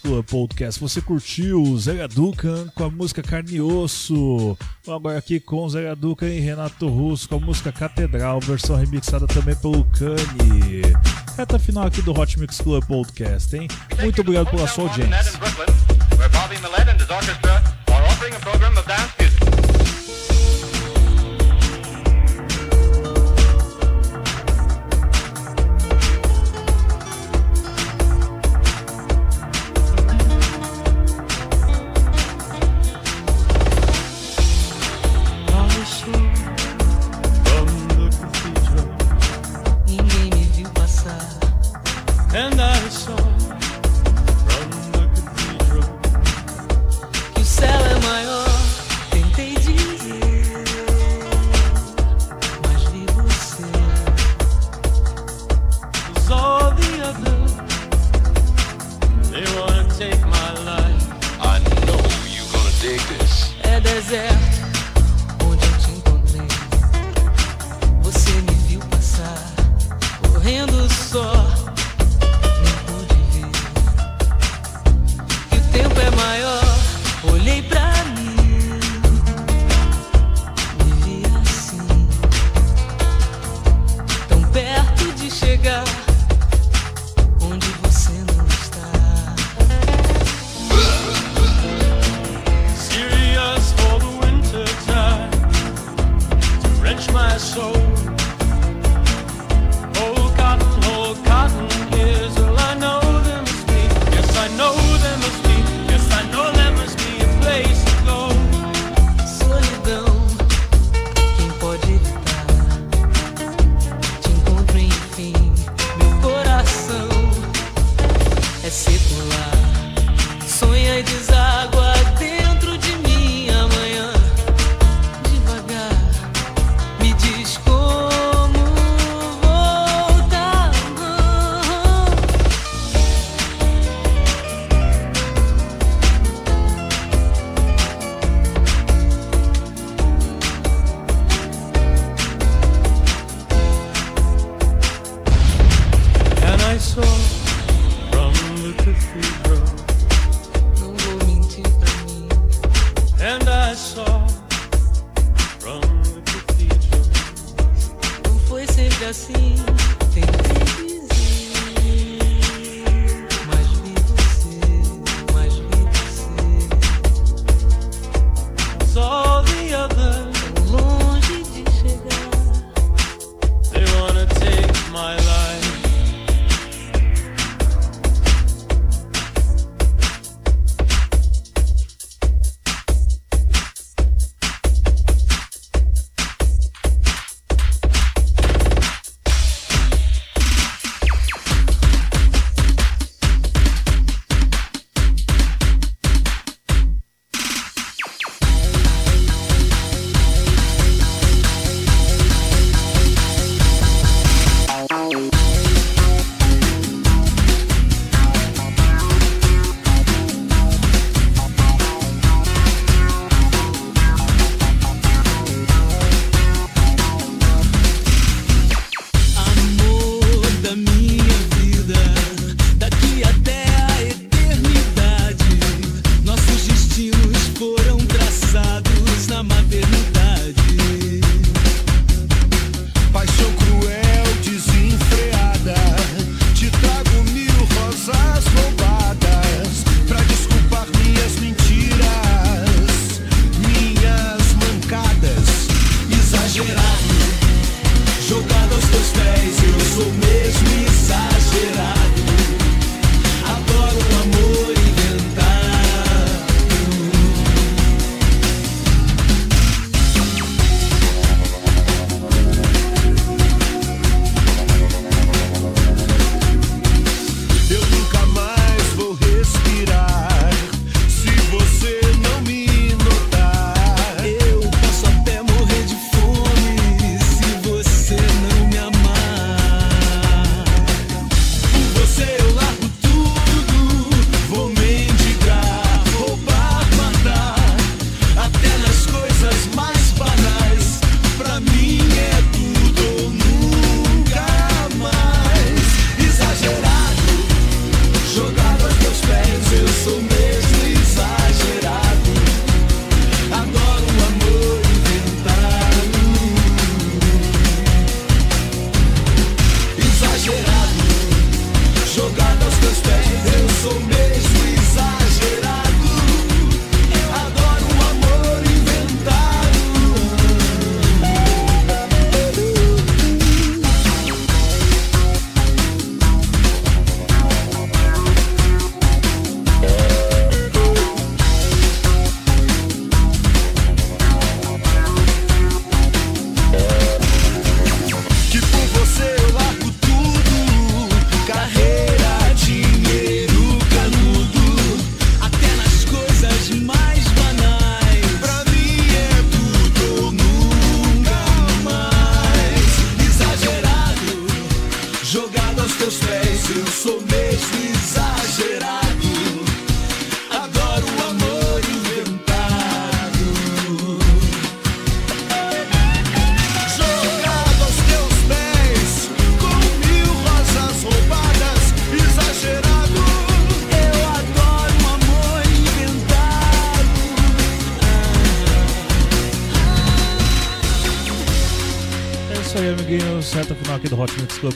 Club 0.03 0.25
Podcast. 0.25 0.79
Você 0.81 1.01
curtiu 1.01 1.77
Zé 1.77 1.95
Gaduca 1.95 2.71
com 2.75 2.83
a 2.83 2.89
música 2.89 3.23
Carne 3.23 3.55
e 3.55 3.61
Osso. 3.61 4.57
Agora 4.85 5.17
aqui 5.17 5.39
com 5.39 5.67
Zé 5.69 5.83
Gaduca 5.83 6.27
e 6.27 6.41
Renato 6.41 6.89
Russo 6.89 7.29
com 7.29 7.35
a 7.35 7.39
música 7.39 7.71
Catedral, 7.71 8.41
versão 8.41 8.75
remixada 8.75 9.25
também 9.25 9.55
pelo 9.55 9.85
Kanye. 9.85 10.81
Reta 11.37 11.57
final 11.57 11.87
aqui 11.87 12.01
do 12.01 12.11
Hot 12.11 12.37
Mix 12.37 12.59
Club 12.59 12.85
Podcast, 12.85 13.55
hein? 13.55 13.67
Muito 14.01 14.21
obrigado 14.21 14.49
pela 14.51 14.67
sua 14.67 14.89
audiência. 14.89 15.39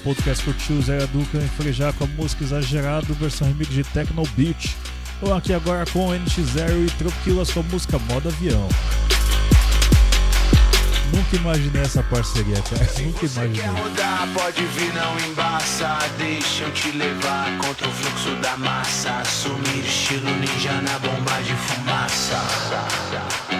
podcast 0.07 0.45
curtiu 0.45 0.81
Zé 0.81 1.05
Duca 1.07 1.37
em 1.37 1.47
Frejar 1.49 1.91
com 1.93 2.05
a 2.05 2.07
música 2.07 2.41
exagerada, 2.41 3.13
versão 3.15 3.47
remix 3.47 3.73
de 3.73 3.83
Techno 3.83 4.23
Beat. 4.37 4.73
Ou 5.21 5.33
aqui 5.33 5.53
agora 5.53 5.85
com 5.91 6.11
NX0 6.11 6.87
e 6.87 6.91
Tropiquilas 6.91 7.49
sua 7.49 7.61
música 7.63 7.99
Moda 7.99 8.29
Avião. 8.29 8.69
Nunca 11.13 11.35
imaginei 11.35 11.81
essa 11.81 12.01
parceria, 12.03 12.61
cara. 12.61 12.85
Se 12.85 13.01
Nunca 13.01 13.25
imaginei. 13.25 13.61
Quer 13.61 13.67
rodar, 13.67 14.27
pode 14.33 14.63
vir, 14.63 14.93
não 14.93 15.19
embaça. 15.29 15.97
Deixa 16.17 16.63
eu 16.63 16.71
te 16.71 16.91
levar 16.91 17.57
contra 17.57 17.87
o 17.87 17.91
fluxo 17.91 18.33
da 18.41 18.55
massa. 18.55 19.23
Sumir 19.25 19.85
estilo 19.85 20.29
ninja 20.37 20.81
na 20.81 20.99
bomba 20.99 21.41
de 21.41 21.53
fumaça. 21.53 23.56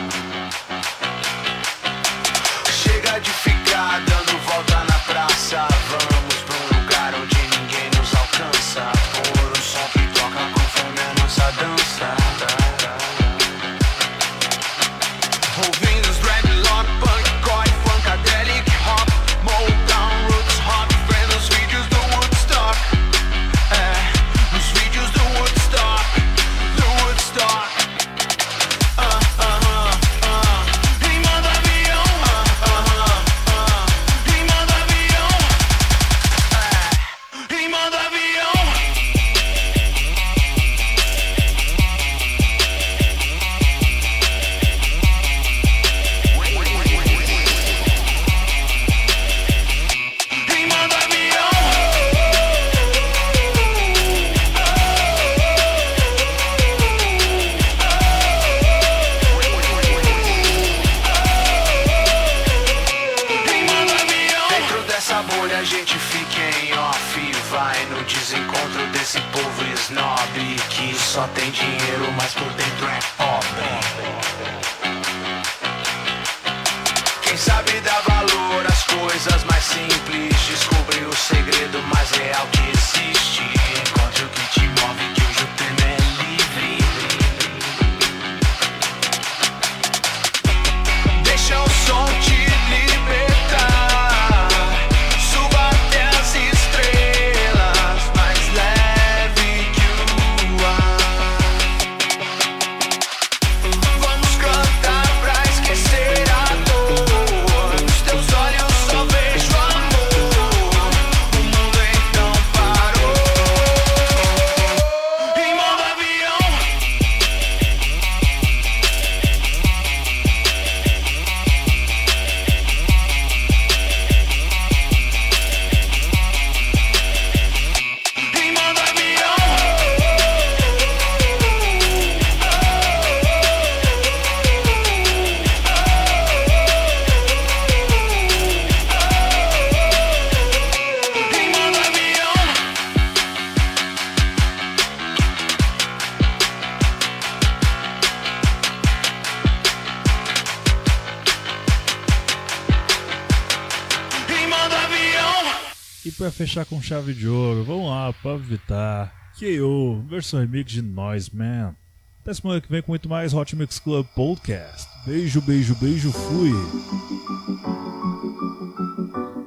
Com 156.78 156.82
chave 156.82 157.12
de 157.12 157.28
ouro, 157.28 157.64
vamos 157.64 157.90
lá, 157.90 158.14
Pablo 158.14 158.38
Vittar, 158.38 159.12
KO, 159.40 160.00
versão 160.08 160.42
remix 160.42 160.72
de 160.72 160.84
Noise 160.84 161.36
Man. 161.36 161.76
Até 162.22 162.36
semana 162.36 162.62
que 162.62 162.70
vem 162.70 162.84
com 162.84 162.92
muito 162.92 163.10
mais 163.10 163.34
Hot 163.34 163.56
Mix 163.56 163.80
Club 163.80 164.06
Podcast. 164.16 164.88
Beijo, 165.04 165.42
beijo, 165.42 165.76
beijo, 165.78 166.12
fui. 166.12 166.52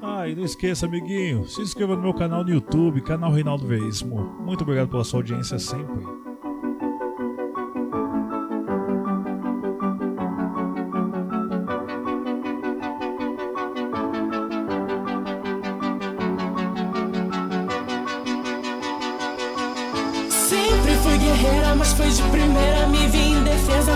Ah, 0.03 0.26
e 0.26 0.35
não 0.35 0.45
esqueça, 0.45 0.87
amiguinho, 0.87 1.47
se 1.47 1.61
inscreva 1.62 1.95
no 1.95 2.03
meu 2.03 2.14
canal 2.14 2.43
no 2.43 2.51
YouTube, 2.51 3.01
canal 3.01 3.31
Reinaldo 3.31 3.64
Veríssimo. 3.64 4.16
Muito 4.45 4.62
obrigado 4.62 4.89
pela 4.89 5.05
sua 5.05 5.20
audiência 5.20 5.61
sempre. 5.61 6.30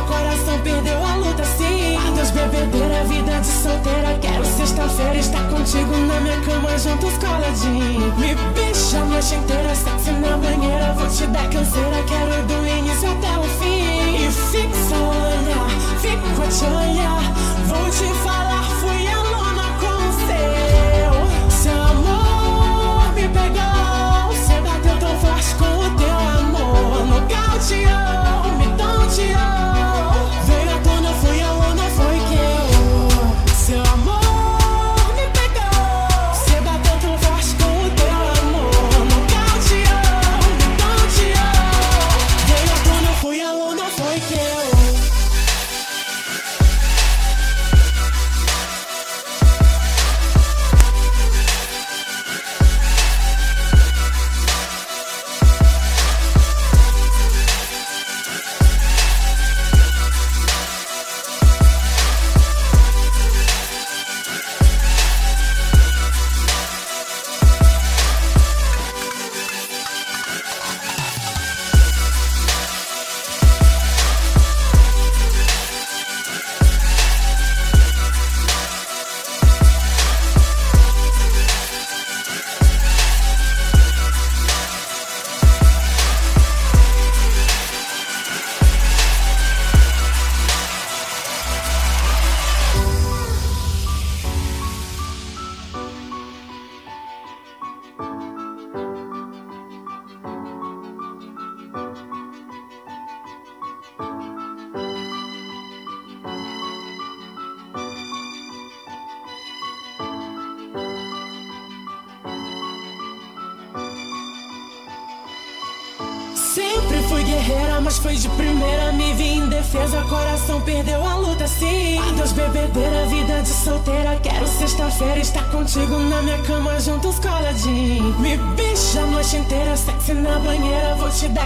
Coração 0.05 0.59
perdeu 0.63 1.05
a 1.05 1.17
luta, 1.17 1.45
sim. 1.45 1.97
Adeus, 1.97 2.31
bebedeira, 2.31 3.05
vida 3.05 3.41
de 3.41 3.47
solteira. 3.47 4.19
Quero 4.21 4.45
sexta-feira 4.45 5.17
estar 5.17 5.49
contigo 5.49 5.97
na 6.07 6.21
minha 6.21 6.41
cama, 6.43 6.79
juntos 6.79 7.15
coladinho. 7.19 8.15
Me 8.19 8.35
bicha 8.55 8.99
a 8.99 9.05
noite 9.05 9.35
inteira, 9.35 9.75
sexy 9.75 10.11
na 10.13 10.37
banheira. 10.37 10.93
Vou 10.95 11.09
te 11.09 11.27
dar 11.27 11.49
canseira, 11.51 12.03
quero 12.07 12.43
do 12.47 12.67
início 12.67 13.11
até 13.11 13.39
o 13.39 13.45
fim. 13.59 13.85
E 14.25 14.31
fixa 14.31 14.97
o 14.97 15.09
olhar, 15.09 15.69
fico 16.01 16.43
te 16.49 16.65
olhar. 16.65 17.23
Vou 17.67 17.91
te 17.91 18.09
falar, 18.23 18.65
fui 18.81 19.07
aluna 19.07 19.67
com 19.81 19.97
o 20.09 20.13
seu. 20.27 21.13
Seu 21.51 21.83
amor 21.83 23.13
me 23.15 23.29
pegou, 23.29 23.74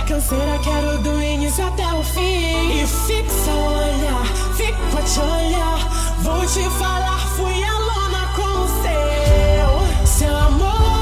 canseira, 0.09 0.59
quero 0.61 0.99
do 1.03 1.23
início 1.23 1.67
até 1.67 1.87
o 1.93 2.03
fim. 2.03 2.81
E 2.81 2.87
fixa 2.87 3.51
o 3.51 3.67
olhar, 3.77 4.27
fico 4.57 4.97
a 4.97 5.03
te 5.03 5.21
olhar. 5.21 5.79
Vou 6.23 6.47
te 6.47 6.63
falar, 6.79 7.19
fui 7.37 7.63
aluna 7.63 8.27
com 8.35 8.65
o 8.65 8.69
seu. 8.83 10.07
Seu 10.07 10.35
amor 10.35 10.98